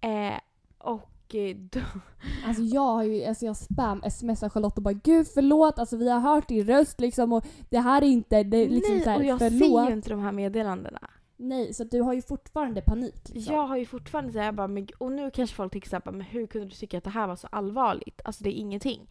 Eh, 0.00 0.38
och 0.78 1.34
eh, 1.34 1.56
då, 1.56 1.80
Alltså 2.46 2.62
jag 2.62 2.80
har 2.80 3.02
ju, 3.02 3.24
alltså 3.24 3.46
jag 3.46 3.56
spam 3.56 4.02
smsar 4.10 4.48
Charlotte 4.48 4.76
och 4.76 4.82
bara 4.82 4.94
gud 4.94 5.26
förlåt, 5.34 5.78
alltså 5.78 5.96
vi 5.96 6.10
har 6.10 6.20
hört 6.20 6.48
din 6.48 6.66
röst 6.66 7.00
liksom 7.00 7.32
och 7.32 7.44
det 7.70 7.78
här 7.78 8.02
är 8.02 8.06
inte, 8.06 8.42
det 8.42 8.56
är 8.56 8.68
liksom 8.68 8.94
nej, 8.94 9.04
så 9.04 9.10
här, 9.10 9.18
och 9.18 9.24
jag 9.24 9.38
förlåt. 9.38 9.80
ser 9.84 9.88
ju 9.88 9.92
inte 9.92 10.10
de 10.10 10.20
här 10.20 10.32
meddelandena. 10.32 11.10
Nej, 11.36 11.74
så 11.74 11.84
du 11.84 12.00
har 12.00 12.12
ju 12.12 12.22
fortfarande 12.22 12.80
panik 12.80 13.28
liksom. 13.28 13.54
Jag 13.54 13.66
har 13.66 13.76
ju 13.76 13.86
fortfarande 13.86 14.32
så 14.32 14.38
här, 14.38 14.46
jag 14.46 14.54
bara, 14.54 14.68
men, 14.68 14.88
och 14.98 15.12
nu 15.12 15.30
kanske 15.30 15.56
folk 15.56 15.72
tänker 15.72 15.88
så 15.88 15.96
här, 15.96 16.02
bara, 16.04 16.10
men 16.10 16.20
hur 16.26 16.46
kunde 16.46 16.66
du 16.66 16.74
tycka 16.74 16.98
att 16.98 17.04
det 17.04 17.10
här 17.10 17.26
var 17.26 17.36
så 17.36 17.46
allvarligt? 17.52 18.20
Alltså 18.24 18.44
det 18.44 18.50
är 18.50 18.60
ingenting. 18.60 19.10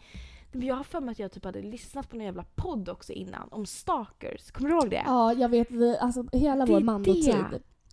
Men 0.56 0.68
jag 0.68 0.76
har 0.76 0.84
för 0.84 1.02
mig 1.02 1.12
att 1.12 1.20
jag 1.20 1.32
typ 1.32 1.46
hade 1.46 1.62
lyssnat 1.62 2.10
på 2.10 2.15
en 2.15 2.22
jävla 2.24 2.46
podd 2.56 2.89
också 2.89 3.13
innan 3.13 3.48
om 3.52 3.65
stalkers. 3.65 4.52
Kommer 4.52 4.70
du 4.70 4.76
ihåg 4.76 4.89
det? 4.89 5.04
Ja, 5.06 5.34
jag 5.34 5.50
vet, 5.50 5.72
vi, 5.72 5.98
alltså 5.98 6.24
hela 6.32 6.65
Det 6.65 6.72
vår 6.74 6.80
mandotid 6.82 7.46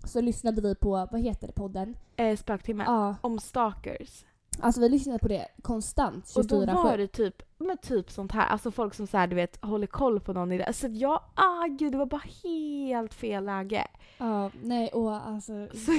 så 0.04 0.20
lyssnade 0.20 0.60
vi 0.62 0.74
på, 0.74 1.08
vad 1.12 1.20
heter 1.20 1.46
det, 1.46 1.52
podden? 1.52 1.96
Eh, 2.16 2.36
spöktimme. 2.36 2.84
Ja, 2.86 3.16
Om 3.20 3.38
stalkers. 3.38 4.24
alltså 4.58 4.80
vi 4.80 4.88
lyssnade 4.88 5.18
på 5.18 5.28
det 5.28 5.46
konstant 5.62 6.32
Och 6.36 6.46
då 6.46 6.58
var 6.66 6.66
24-7. 6.66 6.96
det 6.96 7.06
typ, 7.06 7.42
men 7.58 7.76
typ 7.78 8.10
sånt 8.10 8.32
här. 8.32 8.46
Alltså 8.46 8.70
folk 8.70 8.94
som 8.94 9.06
så 9.06 9.16
här, 9.16 9.26
du 9.26 9.36
vet 9.36 9.64
håller 9.64 9.86
koll 9.86 10.20
på 10.20 10.32
någon 10.32 10.52
i 10.52 10.58
det. 10.58 10.72
Så 10.72 10.86
jag, 10.90 11.20
ah 11.34 11.66
gud 11.78 11.92
det 11.92 11.98
var 11.98 12.06
bara 12.06 12.22
helt 12.42 13.14
fel 13.14 13.44
läge. 13.44 13.86
Ja, 14.18 14.50
nej 14.62 14.88
och 14.88 15.26
alltså... 15.26 15.68
Så, 15.74 15.92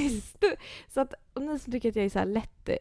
så 0.94 1.02
att, 1.02 1.14
och 1.34 1.42
ni 1.42 1.60
som 1.60 1.72
tycker 1.72 1.90
att 1.90 1.96
jag 1.96 2.06
är 2.06 2.10
så 2.10 2.20
här 2.20 2.26
lätt 2.26 2.70
eh, 2.70 2.76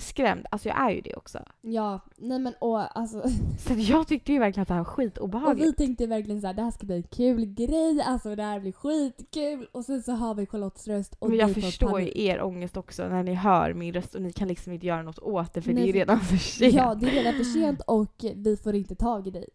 skrämd, 0.00 0.46
alltså 0.50 0.68
jag 0.68 0.78
är 0.80 0.90
ju 0.90 1.00
det 1.00 1.14
också. 1.14 1.38
Ja, 1.60 2.00
nej 2.16 2.38
men 2.38 2.54
och 2.60 2.98
alltså... 2.98 3.22
Så 3.58 3.74
jag 3.76 4.08
tyckte 4.08 4.32
ju 4.32 4.38
verkligen 4.38 4.62
att 4.62 4.68
det 4.68 4.74
här 4.74 4.80
var 4.84 4.90
Och 4.92 4.98
vi 4.98 5.04
skitobehagligt. 5.04 5.78
tänkte 5.78 6.06
verkligen 6.06 6.40
så 6.40 6.46
här, 6.46 6.54
det 6.54 6.62
här 6.62 6.70
ska 6.70 6.86
bli 6.86 6.96
en 6.96 7.02
kul 7.02 7.44
grej, 7.46 8.02
alltså 8.06 8.36
det 8.36 8.42
här 8.42 8.60
blir 8.60 8.72
skitkul. 8.72 9.66
Och 9.72 9.84
sen 9.84 10.02
så 10.02 10.12
har 10.12 10.34
vi 10.34 10.46
Charlottes 10.46 10.88
röst 10.88 11.16
och 11.18 11.28
Men 11.28 11.38
jag 11.38 11.54
förstår 11.54 12.00
ju 12.00 12.10
er 12.24 12.42
ångest 12.42 12.76
också 12.76 13.08
när 13.08 13.22
ni 13.22 13.34
hör 13.34 13.74
min 13.74 13.94
röst 13.94 14.14
och 14.14 14.22
ni 14.22 14.32
kan 14.32 14.48
liksom 14.48 14.72
inte 14.72 14.86
göra 14.86 15.02
något 15.02 15.18
åt 15.18 15.54
det 15.54 15.62
för 15.62 15.72
det 15.72 15.74
är 15.74 15.80
Nej, 15.80 15.86
ju 15.86 15.92
redan 15.92 16.20
för 16.20 16.36
sent. 16.36 16.74
Ja, 16.74 16.94
det 16.94 17.06
är 17.06 17.10
redan 17.10 17.34
för 17.34 17.44
sent 17.44 17.80
och 17.86 18.24
vi 18.34 18.56
får 18.56 18.74
inte 18.74 18.94
tag 18.94 19.26
i 19.26 19.30
dig. 19.30 19.48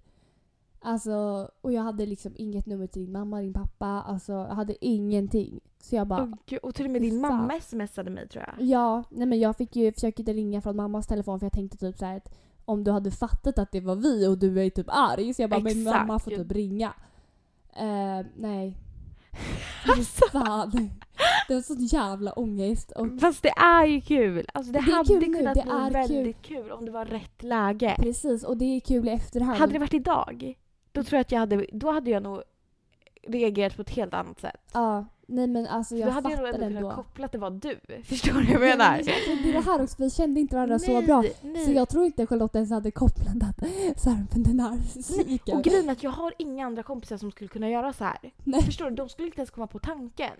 Alltså, 0.84 1.50
och 1.62 1.72
jag 1.74 1.82
hade 1.82 2.06
liksom 2.06 2.34
inget 2.38 2.66
nummer 2.66 2.88
till 2.88 3.02
din 3.06 3.12
mamma, 3.12 3.42
din 3.42 3.54
pappa, 3.54 3.86
alltså 3.88 4.32
jag 4.34 4.56
hade 4.56 4.86
ingenting. 4.86 5.60
Så 5.80 5.96
jag 5.96 6.08
bara, 6.08 6.24
Åh, 6.24 6.34
gud, 6.46 6.60
och 6.64 6.76
till 6.76 6.86
och 6.86 6.92
med 6.92 7.02
din 7.02 7.22
Fan. 7.22 7.36
mamma 7.36 7.60
smsade 7.62 8.10
mig 8.10 8.28
tror 8.28 8.44
jag. 8.48 8.66
ja, 8.68 9.04
nej 9.10 9.28
men 9.28 9.40
jag 9.40 9.58
fick 9.58 9.76
ju 9.76 9.92
försöka 9.94 10.24
ringa 10.24 10.62
från 10.62 10.76
mammas 10.76 11.08
telefon 11.08 11.40
för 11.40 11.46
jag 11.46 11.54
tänkte 11.54 11.78
typ 11.78 11.98
så 11.98 12.06
här 12.06 12.18
att 12.18 12.34
om 12.66 12.84
du 12.84 12.92
hade 12.92 13.12
fattat 13.12 13.60
att 13.60 13.72
det 13.72 13.80
var 13.82 13.96
vi 13.96 14.28
och 14.28 14.38
du 14.38 14.62
är 14.66 14.70
typ 14.70 14.88
arg 14.90 15.34
så 15.34 15.42
jag 15.42 15.50
bara, 15.50 15.60
men 15.60 15.72
Exakt. 15.82 15.98
mamma 16.00 16.20
får 16.20 16.32
typ 16.32 16.52
ringa. 16.52 16.94
Eh, 17.76 18.26
nej. 18.38 18.78
Alltså, 19.98 20.26
Fan. 20.32 20.90
Det 21.48 21.54
var 21.54 21.62
sån 21.62 21.86
jävla 21.86 22.34
ångest. 22.34 22.92
Och 22.92 23.08
fast 23.22 23.44
det 23.44 23.50
är 23.50 23.86
ju 23.86 24.02
kul. 24.02 24.46
Alltså 24.54 24.72
det, 24.74 24.80
Det 24.80 24.92
hade 24.92 25.08
kul 25.08 25.30
nu, 25.32 25.38
kunnat 25.38 25.56
det 25.56 25.62
bli 25.64 25.72
är 25.72 25.92
väldigt 25.92 26.42
kul. 26.42 26.72
om 26.72 26.86
det 26.86 26.92
var 26.92 27.06
rätt 27.06 27.44
läge. 27.44 27.96
precis, 28.00 28.44
och 28.44 28.58
det 28.58 28.66
är 28.66 28.80
kul 28.80 29.08
i 29.08 29.12
efterhand. 29.12 29.58
Hade 29.58 29.74
det 29.74 29.80
varit 29.80 29.94
idag, 29.94 30.56
då 30.92 31.04
tror 31.04 31.18
jag 31.18 31.22
att 31.22 31.32
jag 31.32 31.40
hade, 31.40 31.66
då 31.72 31.92
hade 31.92 32.10
jag 32.12 32.24
nog 32.24 32.42
reagerat 33.28 33.76
på 33.76 33.82
ett 33.82 33.90
helt 33.90 34.14
annat 34.14 34.40
sätt. 34.40 34.62
Ja, 34.74 35.06
nej 35.26 35.48
men 35.48 35.68
alltså 35.68 35.96
jag 35.96 36.08
då 36.08 36.12
hade 36.12 36.30
jag 36.30 36.40
nog 36.40 36.48
fattar 36.48 36.60
ändå 36.62 36.78
ändå. 36.78 36.80
kunnat 36.90 36.96
koppla 36.96 37.26
att 37.26 37.32
det 37.32 37.38
var 37.38 37.50
du. 37.50 37.80
Förstår 38.04 38.34
du 38.34 38.38
vad 38.44 38.46
jag 38.54 38.62
menar? 38.62 39.02
Nej, 39.06 39.24
men 39.28 39.44
Det 39.44 39.50
är 39.50 39.54
det 39.54 39.60
här 39.60 39.84
också, 39.84 39.96
vi 40.04 40.10
kände 40.10 40.40
inte 40.40 40.56
varandra 40.56 40.80
så 40.80 40.94
Nej, 40.94 41.06
bra. 41.06 41.24
nej. 41.42 41.66
Så 41.66 41.72
jag 41.72 41.90
tror 41.90 42.06
inte 42.06 42.28
Charlotte 42.28 42.56
ens 42.56 42.72
hade 42.72 42.92
kopplat 42.92 43.36
att 43.44 44.00
så 44.00 44.10
här, 44.10 44.26
men 44.32 44.44
den 44.44 44.60
här 44.60 45.02
psyken. 45.02 45.58
Och 45.58 45.64
grejen 45.64 45.90
är 45.90 45.92
att 45.92 46.04
jag 46.04 46.12
har 46.12 46.34
inga 46.38 46.66
andra 46.66 46.84
kompisar 46.84 47.18
som 47.18 47.32
skulle 47.32 47.48
kunna 47.48 47.70
göra 47.70 47.94
så 47.94 48.04
här. 48.04 48.32
Nej. 48.44 48.62
Förstår 48.62 48.90
du? 48.90 48.96
De 48.96 49.10
skulle 49.10 49.26
inte 49.26 49.40
ens 49.40 49.52
komma 49.52 49.68
på 49.68 49.80
tanken. 49.80 50.32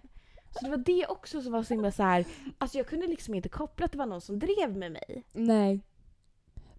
Så 0.52 0.66
det 0.66 0.70
var 0.70 0.78
det 0.78 1.06
också 1.08 1.42
som 1.42 1.52
var 1.52 1.64
så 1.64 1.74
himla 1.74 1.92
så 1.92 2.04
här. 2.04 2.26
Alltså 2.58 2.78
jag 2.78 2.88
kunde 2.88 3.08
liksom 3.08 3.34
inte 3.34 3.50
koppla 3.50 3.86
att 3.86 3.92
det 3.92 3.98
var 3.98 4.06
någon 4.06 4.22
som 4.22 4.40
drev 4.40 4.78
med 4.78 4.92
mig. 4.92 5.24
Nej. 5.34 5.82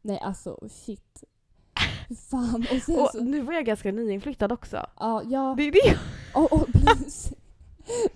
Nej 0.03 0.19
alltså 0.19 0.59
shit. 0.71 1.25
Fan. 2.17 2.67
Och 2.73 2.83
sen 2.83 2.99
Och 3.01 3.09
så, 3.09 3.21
nu 3.25 3.41
var 3.41 3.53
jag 3.53 3.65
ganska 3.65 3.93
nyinflyttad 3.93 4.53
också. 4.53 4.87
ja, 5.01 5.23
ja. 5.31 5.55
Det 5.57 5.63
är 5.63 5.73
det. 5.73 5.99
Och, 6.35 6.53
och 6.53 6.67
plus, 6.73 7.33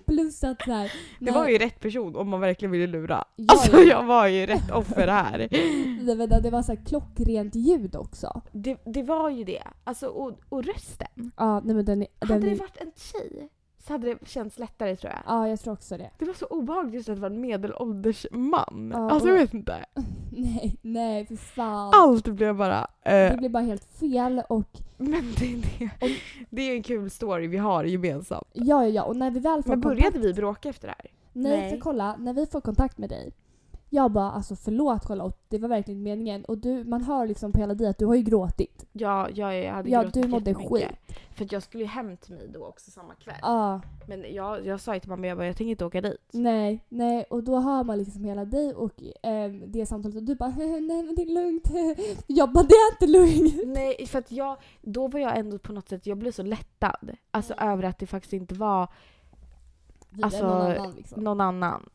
plus 0.05 0.43
att 0.43 0.61
så 0.61 0.71
här, 0.71 0.91
Det 1.19 1.31
var 1.31 1.47
ju 1.47 1.57
rätt 1.57 1.79
person 1.79 2.15
om 2.15 2.29
man 2.29 2.39
verkligen 2.39 2.71
ville 2.71 2.87
lura. 2.87 3.25
Ja, 3.35 3.45
Alltså 3.53 3.77
ja. 3.77 3.83
jag 3.83 4.03
var 4.03 4.27
ju 4.27 4.45
rätt 4.45 4.71
offer 4.71 5.07
här. 5.07 5.37
det, 6.05 6.15
var- 6.15 6.41
det 6.41 6.49
var 6.49 6.61
så 6.61 6.71
här 6.75 6.85
klockrent 6.85 7.55
ljud 7.55 7.95
också. 7.95 8.41
Det, 8.51 8.77
det 8.85 9.03
var 9.03 9.29
ju 9.29 9.43
det. 9.43 9.63
Alltså 9.83 10.07
och, 10.07 10.31
och 10.49 10.63
rösten. 10.63 11.31
Ja, 11.37 11.59
nej 11.59 11.75
men 11.75 11.85
den, 11.85 12.01
är- 12.01 12.07
den 12.19 12.29
Hade 12.29 12.45
det 12.45 12.51
är- 12.51 12.57
varit 12.59 12.77
en 12.77 12.91
tjej 12.95 13.49
så 13.87 13.93
hade 13.93 14.07
det 14.13 14.27
känts 14.27 14.59
lättare 14.59 14.95
tror 14.95 15.13
jag. 15.13 15.21
Ja, 15.25 15.47
jag 15.47 15.59
tror 15.59 15.73
också 15.73 15.97
det. 15.97 16.09
Det 16.19 16.25
var 16.25 16.33
så 16.33 16.45
obehagligt 16.45 16.93
just 16.93 17.09
att 17.09 17.15
det 17.15 17.21
var 17.21 17.29
en 17.29 17.41
medelålders 17.41 18.25
man. 18.31 18.91
Ja, 18.93 19.11
alltså 19.11 19.27
jag 19.29 19.35
och- 19.35 19.41
vet 19.41 19.53
inte. 19.53 19.85
Nej, 20.31 20.77
nej 20.81 21.25
för 21.25 21.35
fan. 21.35 21.91
Allt 21.95 22.27
blev 22.27 22.55
bara... 22.55 22.79
eh, 23.01 23.11
Det 23.31 23.35
blev 23.37 23.51
bara 23.51 23.63
helt 23.63 23.83
fel 23.83 24.41
och 24.49 24.67
Men 24.97 25.33
det, 25.39 25.45
är 25.53 25.57
det, 25.99 26.15
det 26.49 26.61
är 26.61 26.75
en 26.75 26.83
kul 26.83 27.09
story 27.09 27.47
vi 27.47 27.57
har 27.57 27.83
gemensamt. 27.83 28.47
ja, 28.53 28.83
ja, 28.83 28.87
ja. 28.89 29.03
Och 29.03 29.15
när 29.15 29.31
vi 29.31 29.39
väl 29.39 29.63
får 29.63 29.69
Men 29.69 29.81
kontakt 29.81 29.99
började 30.13 30.19
vi 30.27 30.33
bråka 30.33 30.69
efter 30.69 30.87
det 30.87 30.93
här? 30.97 31.11
Nej, 31.33 31.57
Nej. 31.57 31.69
för 31.71 31.77
kolla, 31.77 32.15
när 32.19 32.33
vi 32.33 32.45
får 32.45 32.61
kontakt 32.61 32.97
med 32.97 33.09
dig. 33.09 33.31
Jag 33.89 34.11
bara 34.11 34.31
alltså 34.31 34.55
förlåt 34.55 35.05
Charlotte, 35.05 35.39
det 35.47 35.57
var 35.57 35.69
verkligen 35.69 36.03
meningen. 36.03 36.45
Och 36.45 36.57
du, 36.57 36.83
man 36.83 37.01
hör 37.03 37.27
liksom 37.27 37.51
på 37.51 37.59
hela 37.59 37.73
dig 37.73 37.87
att 37.87 37.97
du 37.97 38.05
har 38.05 38.15
ju 38.15 38.21
gråtit. 38.21 38.85
Ja, 38.91 39.29
jag, 39.33 39.63
jag 39.63 39.73
hade 39.73 39.89
Ja, 39.89 40.01
gråtit 40.01 40.23
du 40.23 40.29
mådde 40.29 40.51
jättemycket. 40.51 40.99
För 41.35 41.45
att 41.45 41.51
jag 41.51 41.63
skulle 41.63 41.83
ju 41.83 41.89
hem 41.89 42.17
till 42.17 42.33
mig 42.33 42.47
då 42.53 42.65
också 42.65 42.91
samma 42.91 43.13
kväll. 43.15 43.35
Ja, 43.41 43.81
Men 44.07 44.33
jag, 44.33 44.65
jag 44.65 44.79
sa 44.79 44.93
ju 44.93 44.99
till 44.99 45.09
mamma, 45.09 45.27
jag, 45.27 45.37
bara, 45.37 45.47
jag 45.47 45.57
tänker 45.57 45.71
inte 45.71 45.85
åka 45.85 46.01
dit. 46.01 46.29
nej, 46.31 46.85
nej. 46.89 47.23
Och 47.29 47.43
då 47.43 47.59
hör 47.59 47.83
man 47.83 47.97
liksom 47.97 48.23
hela 48.23 48.45
dig 48.45 48.73
och 48.73 48.93
ehm, 49.23 49.63
det 49.71 49.85
samtalet 49.85 50.17
och 50.17 50.23
du 50.23 50.35
bara 50.35 50.49
nej 50.57 51.03
men 51.03 51.15
det 51.15 51.21
är 51.21 51.33
lugnt. 51.33 51.69
Jag 52.27 52.51
bara 52.53 52.63
det 52.63 52.73
är 52.73 52.91
inte 52.91 53.07
lugnt. 53.07 53.61
Nej, 53.65 54.05
för 54.07 54.19
att 54.19 54.31
jag, 54.31 54.57
då 54.81 55.07
var 55.07 55.19
jag 55.19 55.37
ändå 55.37 55.59
på 55.59 55.73
något 55.73 55.89
sätt, 55.89 56.05
jag 56.07 56.17
blev 56.17 56.31
så 56.31 56.43
lättad. 56.43 57.11
Alltså 57.31 57.53
över 57.53 57.83
att 57.83 57.99
det 57.99 58.07
faktiskt 58.07 58.33
inte 58.33 58.55
var 58.55 58.87
Alltså, 60.23 60.47
någon 60.47 60.61
annan, 60.61 60.91
liksom. 60.91 61.23
någon 61.23 61.41
annan. 61.41 61.89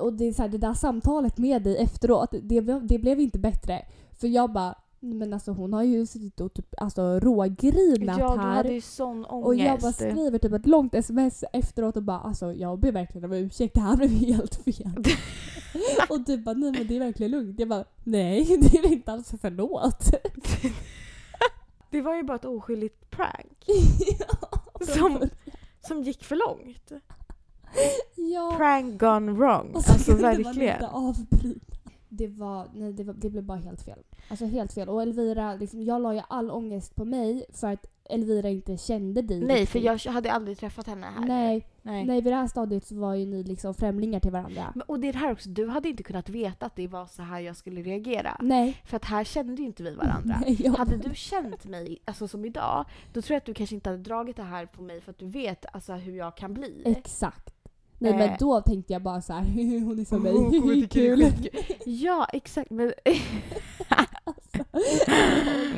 Och, 0.00 0.12
det, 0.12 0.24
är 0.24 0.32
så 0.32 0.42
här, 0.42 0.48
det 0.48 0.58
där 0.58 0.74
samtalet 0.74 1.38
med 1.38 1.62
dig 1.62 1.76
efteråt, 1.76 2.30
det, 2.42 2.60
blev- 2.60 2.86
det 2.86 2.98
blev 2.98 3.20
inte 3.20 3.38
bättre. 3.38 3.84
För 4.20 4.26
jag 4.28 4.52
bara, 4.52 4.74
men 5.00 5.32
alltså 5.32 5.50
hon 5.52 5.72
har 5.72 5.82
ju 5.82 6.06
suttit 6.06 6.40
och 6.40 6.54
typ, 6.54 6.74
alltså, 6.78 7.20
rågrinat 7.20 8.18
Ja, 8.18 8.34
du 8.34 8.40
här. 8.40 8.54
hade 8.54 8.72
ju 8.72 8.80
sån 8.80 9.24
ångest. 9.24 9.46
Och 9.46 9.54
jag 9.54 9.80
bara 9.80 9.92
skriver 9.92 10.38
typ 10.38 10.52
ett 10.52 10.66
långt 10.66 10.94
sms 10.94 11.44
efteråt 11.52 11.96
och 11.96 12.02
bara 12.02 12.18
alltså 12.18 12.52
jag 12.52 12.78
ber 12.80 12.92
verkligen 12.92 13.24
om 13.24 13.32
ursäkt, 13.32 13.74
det 13.74 13.80
här 13.80 13.96
blev 13.96 14.10
helt 14.10 14.54
fel. 14.54 14.90
och 16.10 16.20
du 16.20 16.38
bara 16.38 16.54
nej 16.54 16.72
men 16.72 16.86
det 16.86 16.96
är 16.96 17.00
verkligen 17.00 17.32
lugnt. 17.32 17.60
Jag 17.60 17.68
bara 17.68 17.84
nej 18.04 18.44
det 18.60 18.78
är 18.78 18.92
inte 18.92 19.12
alls, 19.12 19.34
förlåt. 19.40 20.04
Det 21.90 22.00
var 22.02 22.16
ju 22.16 22.22
bara 22.22 22.36
ett 22.36 22.44
oskyldigt 22.44 23.10
prank. 23.10 23.64
ja, 24.18 24.48
Som, 24.86 25.28
som 25.80 26.02
gick 26.02 26.24
för 26.24 26.36
långt. 26.36 26.92
ja. 28.16 28.54
Prank 28.56 29.00
gone 29.00 29.32
wrong. 29.32 29.70
Och 29.74 29.84
så 29.84 29.92
Alltså 29.92 30.12
man 30.12 30.20
verkligen. 30.20 30.74
inte 30.74 30.88
avbryta. 30.88 31.66
Det 32.08 32.28
var, 32.28 32.68
nej 32.74 32.92
det, 32.92 33.04
var, 33.04 33.14
det 33.14 33.30
blev 33.30 33.44
bara 33.44 33.58
helt 33.58 33.82
fel. 33.82 33.98
Alltså 34.28 34.46
helt 34.46 34.72
fel. 34.72 34.88
Och 34.88 35.02
Elvira, 35.02 35.54
liksom, 35.54 35.82
jag 35.82 36.02
la 36.02 36.14
ju 36.14 36.20
all 36.28 36.50
ångest 36.50 36.94
på 36.94 37.04
mig 37.04 37.44
för 37.52 37.72
att 37.72 37.86
Elvira 38.04 38.48
inte 38.48 38.76
kände 38.76 39.22
dig 39.22 39.40
Nej, 39.40 39.66
för 39.66 39.78
jag 39.78 39.98
hade 39.98 40.32
aldrig 40.32 40.58
träffat 40.58 40.86
henne 40.86 41.06
här. 41.06 41.26
Nej, 41.26 41.66
Nej. 41.82 42.04
nej, 42.06 42.20
vid 42.20 42.32
det 42.32 42.36
här 42.36 42.46
stadiet 42.46 42.86
så 42.86 42.94
var 42.94 43.14
ju 43.14 43.26
ni 43.26 43.42
liksom 43.42 43.74
främlingar 43.74 44.20
till 44.20 44.30
varandra. 44.30 44.72
Men, 44.74 44.82
och 44.82 45.00
det 45.00 45.08
är 45.08 45.12
det 45.12 45.18
här 45.18 45.32
också, 45.32 45.48
du 45.48 45.66
hade 45.68 45.88
inte 45.88 46.02
kunnat 46.02 46.28
veta 46.28 46.66
att 46.66 46.76
det 46.76 46.88
var 46.88 47.06
så 47.06 47.22
här 47.22 47.40
jag 47.40 47.56
skulle 47.56 47.82
reagera. 47.82 48.36
Nej. 48.40 48.82
För 48.84 48.96
att 48.96 49.04
här 49.04 49.24
kände 49.24 49.62
ju 49.62 49.66
inte 49.66 49.82
vi 49.82 49.94
varandra. 49.94 50.38
nej 50.46 50.62
jag, 50.62 50.72
Hade 50.72 50.96
du 50.96 51.14
känt 51.14 51.64
mig 51.64 51.98
alltså 52.04 52.28
som 52.28 52.44
idag, 52.44 52.84
då 53.12 53.22
tror 53.22 53.34
jag 53.34 53.38
att 53.40 53.46
du 53.46 53.54
kanske 53.54 53.74
inte 53.74 53.90
hade 53.90 54.02
dragit 54.02 54.36
det 54.36 54.42
här 54.42 54.66
på 54.66 54.82
mig 54.82 55.00
för 55.00 55.10
att 55.10 55.18
du 55.18 55.26
vet 55.26 55.66
alltså, 55.72 55.92
hur 55.92 56.16
jag 56.16 56.36
kan 56.36 56.54
bli. 56.54 56.82
Exakt. 56.84 57.51
Nej 58.02 58.12
Eh. 58.12 58.18
men 58.18 58.30
då 58.38 58.60
tänkte 58.60 58.92
jag 58.92 59.02
bara 59.02 59.20
så 59.20 59.32
här, 59.32 59.42
hon 59.84 59.98
är 59.98 60.04
som 60.04 60.22
mig, 60.22 60.32
är 60.82 60.86
kul. 60.88 61.24
Ja, 61.86 62.26
exakt. 62.32 62.70
Men 62.70 62.92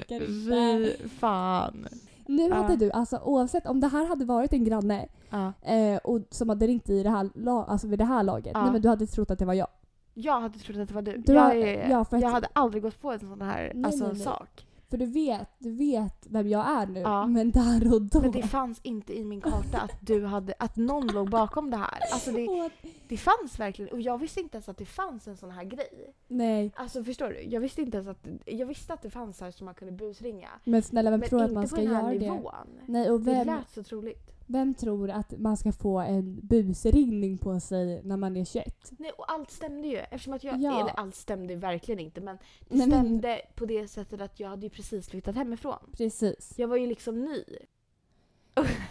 inte. 0.09 0.27
fy 0.27 1.09
fan. 1.09 1.87
Nu 2.27 2.53
hade 2.53 2.77
du, 2.77 2.91
alltså 2.91 3.17
oavsett 3.25 3.67
om 3.67 3.81
det 3.81 3.89
här 3.89 4.07
hade 4.07 4.25
varit 4.25 4.53
en 4.53 4.65
granne 4.65 5.07
Ja. 5.31 5.53
eh, 5.63 5.97
och 5.97 6.21
som 6.31 6.49
hade 6.49 6.67
ringt 6.67 6.89
i 6.91 7.03
det 7.03 7.11
här, 7.11 7.31
alltså 7.49 7.87
vid 7.87 7.99
det 7.99 8.05
här 8.05 8.23
laget, 8.23 8.51
Ja. 8.55 8.63
nej 8.63 8.73
men 8.73 8.83
du 8.83 8.89
hade 8.89 9.07
trott 9.07 9.31
att 9.31 9.39
det 9.39 9.45
var 9.45 9.55
jag. 9.55 9.69
Jag 10.15 10.41
hade 10.41 10.59
trott 10.59 10.77
att 10.77 10.89
det 10.89 10.95
var 10.95 11.03
du. 11.03 11.17
Du 11.17 11.33
jag, 11.33 11.41
har- 11.43 11.55
är, 11.55 11.91
ja, 11.91 12.07
jag 12.11 12.29
hade 12.29 12.49
aldrig 12.53 12.83
gått 12.83 13.01
på 13.01 13.13
en 13.13 13.19
sån 13.21 13.43
här 13.43 13.73
Nej, 13.75 13.85
alltså, 13.85 14.05
nej, 14.05 14.15
nej. 14.15 14.23
sak. 14.25 14.67
För 14.95 14.99
du 14.99 15.07
vet, 15.07 15.49
du 15.59 15.71
vet 15.71 16.27
vem 16.31 16.49
jag 16.49 16.67
är 16.83 16.87
nu. 16.87 17.01
Ja. 17.01 17.27
Men 17.27 17.51
där 17.51 17.95
och 17.95 18.03
då. 18.03 18.21
Men 18.21 18.31
det 18.33 18.43
fanns 18.43 18.81
inte 18.83 19.19
i 19.19 19.25
min 19.25 19.41
karta 19.41 19.79
att, 19.81 19.91
du 20.01 20.25
hade, 20.27 20.55
att 20.59 20.77
någon 20.77 21.07
låg 21.07 21.31
bakom 21.31 21.71
det 21.71 21.77
här. 21.77 21.99
Alltså 22.13 22.33
det, 22.33 22.71
det 23.09 23.17
fanns 23.17 23.59
verkligen, 23.59 23.93
och 23.93 24.01
jag 24.01 24.19
visste 24.19 24.41
inte 24.41 24.57
ens 24.57 24.69
att 24.69 24.79
det 24.79 24.85
fanns 24.87 25.29
en 25.29 25.37
sån 25.37 25.51
här 25.51 25.65
grej. 25.65 26.15
nej, 26.29 26.73
Alltså 26.77 27.05
förstår 27.05 27.29
du? 27.29 27.43
Jag 27.43 27.61
visste 27.61 27.83
inte 27.83 27.97
ens 27.97 28.09
att, 28.09 28.29
jag 28.45 28.67
visste 28.67 28.93
att 28.95 29.03
det 29.03 29.11
fanns 29.11 29.41
här 29.41 29.51
som 29.51 29.65
man 29.65 29.75
kunde 29.75 29.93
busringa. 29.93 30.49
men 30.65 30.83
snälla 30.83 31.11
vem 31.11 31.21
Men 31.21 31.29
tror 31.29 31.39
att 31.43 31.45
inte 31.45 31.55
man 31.55 31.63
på 31.65 31.69
ska 31.69 31.77
den 31.77 31.87
här 31.95 32.03
göra 32.03 32.13
det? 32.13 32.19
nivån. 32.19 32.53
Nej 32.87 33.11
och 33.11 33.21
Det 33.21 33.31
vem, 33.31 33.47
lät 33.47 33.71
så 33.75 33.83
troligt. 33.83 34.34
Vem 34.47 34.75
tror 34.75 35.11
att 35.11 35.39
man 35.39 35.57
ska 35.57 35.73
få 35.73 35.99
en 35.99 36.47
busringning 36.47 37.39
på 37.39 37.61
sig 37.61 38.03
när 38.05 38.17
man 38.17 38.37
är 38.37 38.45
21? 38.45 38.93
Nej, 38.99 39.11
och 39.11 39.33
allt 39.33 39.51
stämde 39.51 39.89
ju. 39.89 39.97
Eftersom 39.97 40.33
att 40.33 40.45
jag, 40.45 40.61
Ja. 40.63 40.81
eller 40.81 40.91
allt 41.01 41.15
stämde 41.15 41.55
verkligen 41.57 41.99
inte 42.01 42.21
men 42.21 42.37
det 42.37 42.77
Nej, 42.77 42.87
men- 42.89 43.05
stämde 43.05 43.41
på 43.55 43.67
det 43.67 43.89
sättet 43.89 44.21
att 44.21 44.41
jag 44.41 44.49
hade 44.49 44.67
ju 44.67 44.71
precis 44.71 45.09
flyttat 45.09 45.35
hemifrån. 45.37 45.79
Precis. 45.97 46.55
Jag 46.57 46.69
var 46.69 46.77
ju 46.77 46.87
liksom 46.87 47.21
ny. 47.25 47.45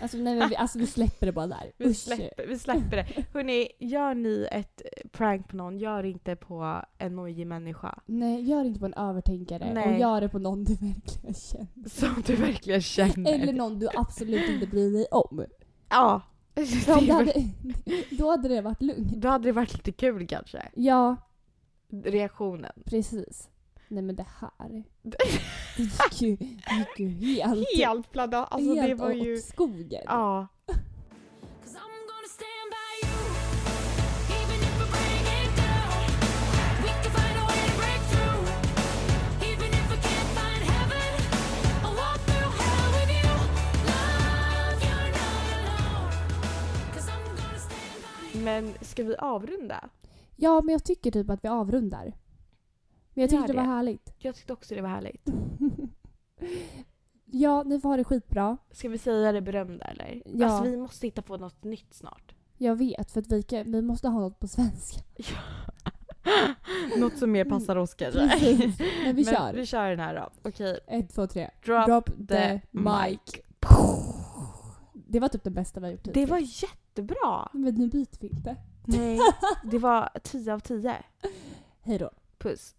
Alltså, 0.01 0.17
nej, 0.17 0.35
men 0.35 0.49
vi, 0.49 0.55
alltså 0.55 0.79
vi 0.79 0.87
släpper 0.87 1.25
det 1.25 1.31
bara 1.31 1.47
där. 1.47 1.71
Vi 1.77 1.85
Usch. 1.85 1.95
släpper, 1.97 2.47
vi 2.47 2.59
släpper 2.59 2.97
det. 2.97 3.25
Hörni, 3.33 3.67
gör 3.79 4.13
ni 4.13 4.47
ett 4.51 4.81
prank 5.11 5.47
på 5.47 5.55
någon, 5.55 5.77
gör 5.77 6.03
inte 6.03 6.35
på 6.35 6.81
en 6.97 7.15
nojig 7.15 7.47
människa. 7.47 7.99
Nej, 8.05 8.41
gör 8.41 8.65
inte 8.65 8.79
på 8.79 8.85
en 8.85 8.93
övertänkare 8.93 9.73
Nej. 9.73 9.93
och 9.93 9.99
gör 9.99 10.21
det 10.21 10.29
på 10.29 10.39
någon 10.39 10.63
du 10.63 10.73
verkligen 10.73 11.33
känner. 11.33 11.89
Som 11.89 12.23
du 12.25 12.35
verkligen 12.35 12.81
känner. 12.81 13.33
Eller 13.33 13.53
någon 13.53 13.79
du 13.79 13.87
absolut 13.95 14.49
inte 14.49 14.67
bryr 14.67 14.91
dig 14.93 15.05
om. 15.11 15.45
Ja. 15.89 16.21
För 16.85 16.93
om 16.97 17.05
det 17.05 17.13
hade, 17.13 17.33
då 18.11 18.29
hade 18.29 18.47
det 18.47 18.61
varit 18.61 18.81
lugnt. 18.81 19.13
Då 19.15 19.27
hade 19.27 19.47
det 19.47 19.51
varit 19.51 19.73
lite 19.73 19.91
kul 19.91 20.27
kanske. 20.27 20.69
Ja, 20.75 21.15
Reaktionen. 22.03 22.71
precis. 22.85 23.49
Nej 23.93 24.03
men 24.03 24.15
det 24.15 24.25
här. 24.39 24.83
Det 25.01 25.17
gick 25.77 26.21
ju, 26.21 26.35
det 26.35 26.75
gick 26.77 26.99
ju 26.99 27.07
helt, 27.09 27.67
Helt 27.77 28.11
plada. 28.11 28.37
Alltså 28.43 28.73
helt 28.73 28.87
det 28.87 28.95
var 28.95 29.09
åt 29.09 29.27
ju... 29.27 29.37
skogen. 29.37 30.03
Ja. 30.05 30.47
Men 48.33 48.73
ska 48.81 49.03
vi 49.03 49.15
avrunda? 49.15 49.89
Ja, 50.35 50.61
men 50.61 50.73
jag 50.73 50.83
tycker 50.83 51.11
typ 51.11 51.29
att 51.29 51.43
vi 51.43 51.49
avrundar. 51.49 52.13
Men 53.13 53.21
jag 53.21 53.29
tyckte 53.29 53.47
det 53.47 53.53
var 53.53 53.63
det. 53.63 53.69
härligt. 53.69 54.13
Jag 54.17 54.35
tyckte 54.35 54.53
också 54.53 54.75
det 54.75 54.81
var 54.81 54.89
härligt. 54.89 55.25
Ja, 57.35 57.63
ni 57.63 57.79
får 57.79 57.89
ha 57.89 57.97
det 57.97 58.03
skitbra. 58.03 58.57
Ska 58.71 58.89
vi 58.89 58.97
säga 58.97 59.31
det 59.31 59.41
berömda 59.41 59.85
eller? 59.85 60.21
Ja. 60.25 60.45
Alltså 60.47 60.71
vi 60.71 60.77
måste 60.77 61.07
hitta 61.07 61.21
på 61.21 61.37
något 61.37 61.63
nytt 61.63 61.93
snart. 61.93 62.35
Jag 62.57 62.75
vet, 62.75 63.11
för 63.11 63.19
att 63.19 63.31
vi, 63.31 63.43
kan, 63.43 63.71
vi 63.71 63.81
måste 63.81 64.07
ha 64.07 64.19
något 64.19 64.39
på 64.39 64.47
svenska. 64.47 64.99
något 66.97 67.17
som 67.17 67.31
mer 67.31 67.45
passar 67.45 67.75
oss 67.75 67.93
kanske. 67.97 68.29
Precis. 68.29 68.79
Men 69.03 69.15
vi 69.15 69.25
kör. 69.25 69.53
Vi 69.53 69.65
kör 69.65 69.89
den 69.89 69.99
här 69.99 70.15
då. 70.15 70.49
Okej. 70.49 70.79
Ett, 70.87 71.13
två, 71.15 71.27
tre. 71.27 71.49
Drop, 71.65 71.85
Drop 71.85 72.05
the 72.05 72.25
the 72.27 72.61
mic. 72.71 72.85
mic. 73.09 73.19
Det 74.93 75.19
var 75.19 75.27
typ 75.27 75.43
det 75.43 75.51
bästa 75.51 75.79
vi 75.79 75.85
har 75.85 75.91
gjort 75.91 76.03
Det 76.03 76.25
var 76.25 76.39
jättebra. 76.39 77.49
Men 77.53 77.75
nu 77.75 77.87
byter 77.87 78.17
vi 78.19 78.27
inte. 78.27 78.55
Nej, 78.85 79.19
det 79.63 79.79
var 79.79 80.09
10 80.23 80.53
av 80.53 80.59
10. 80.59 80.95
Hej 81.81 81.97
då. 81.97 82.09
Puss. 82.37 82.75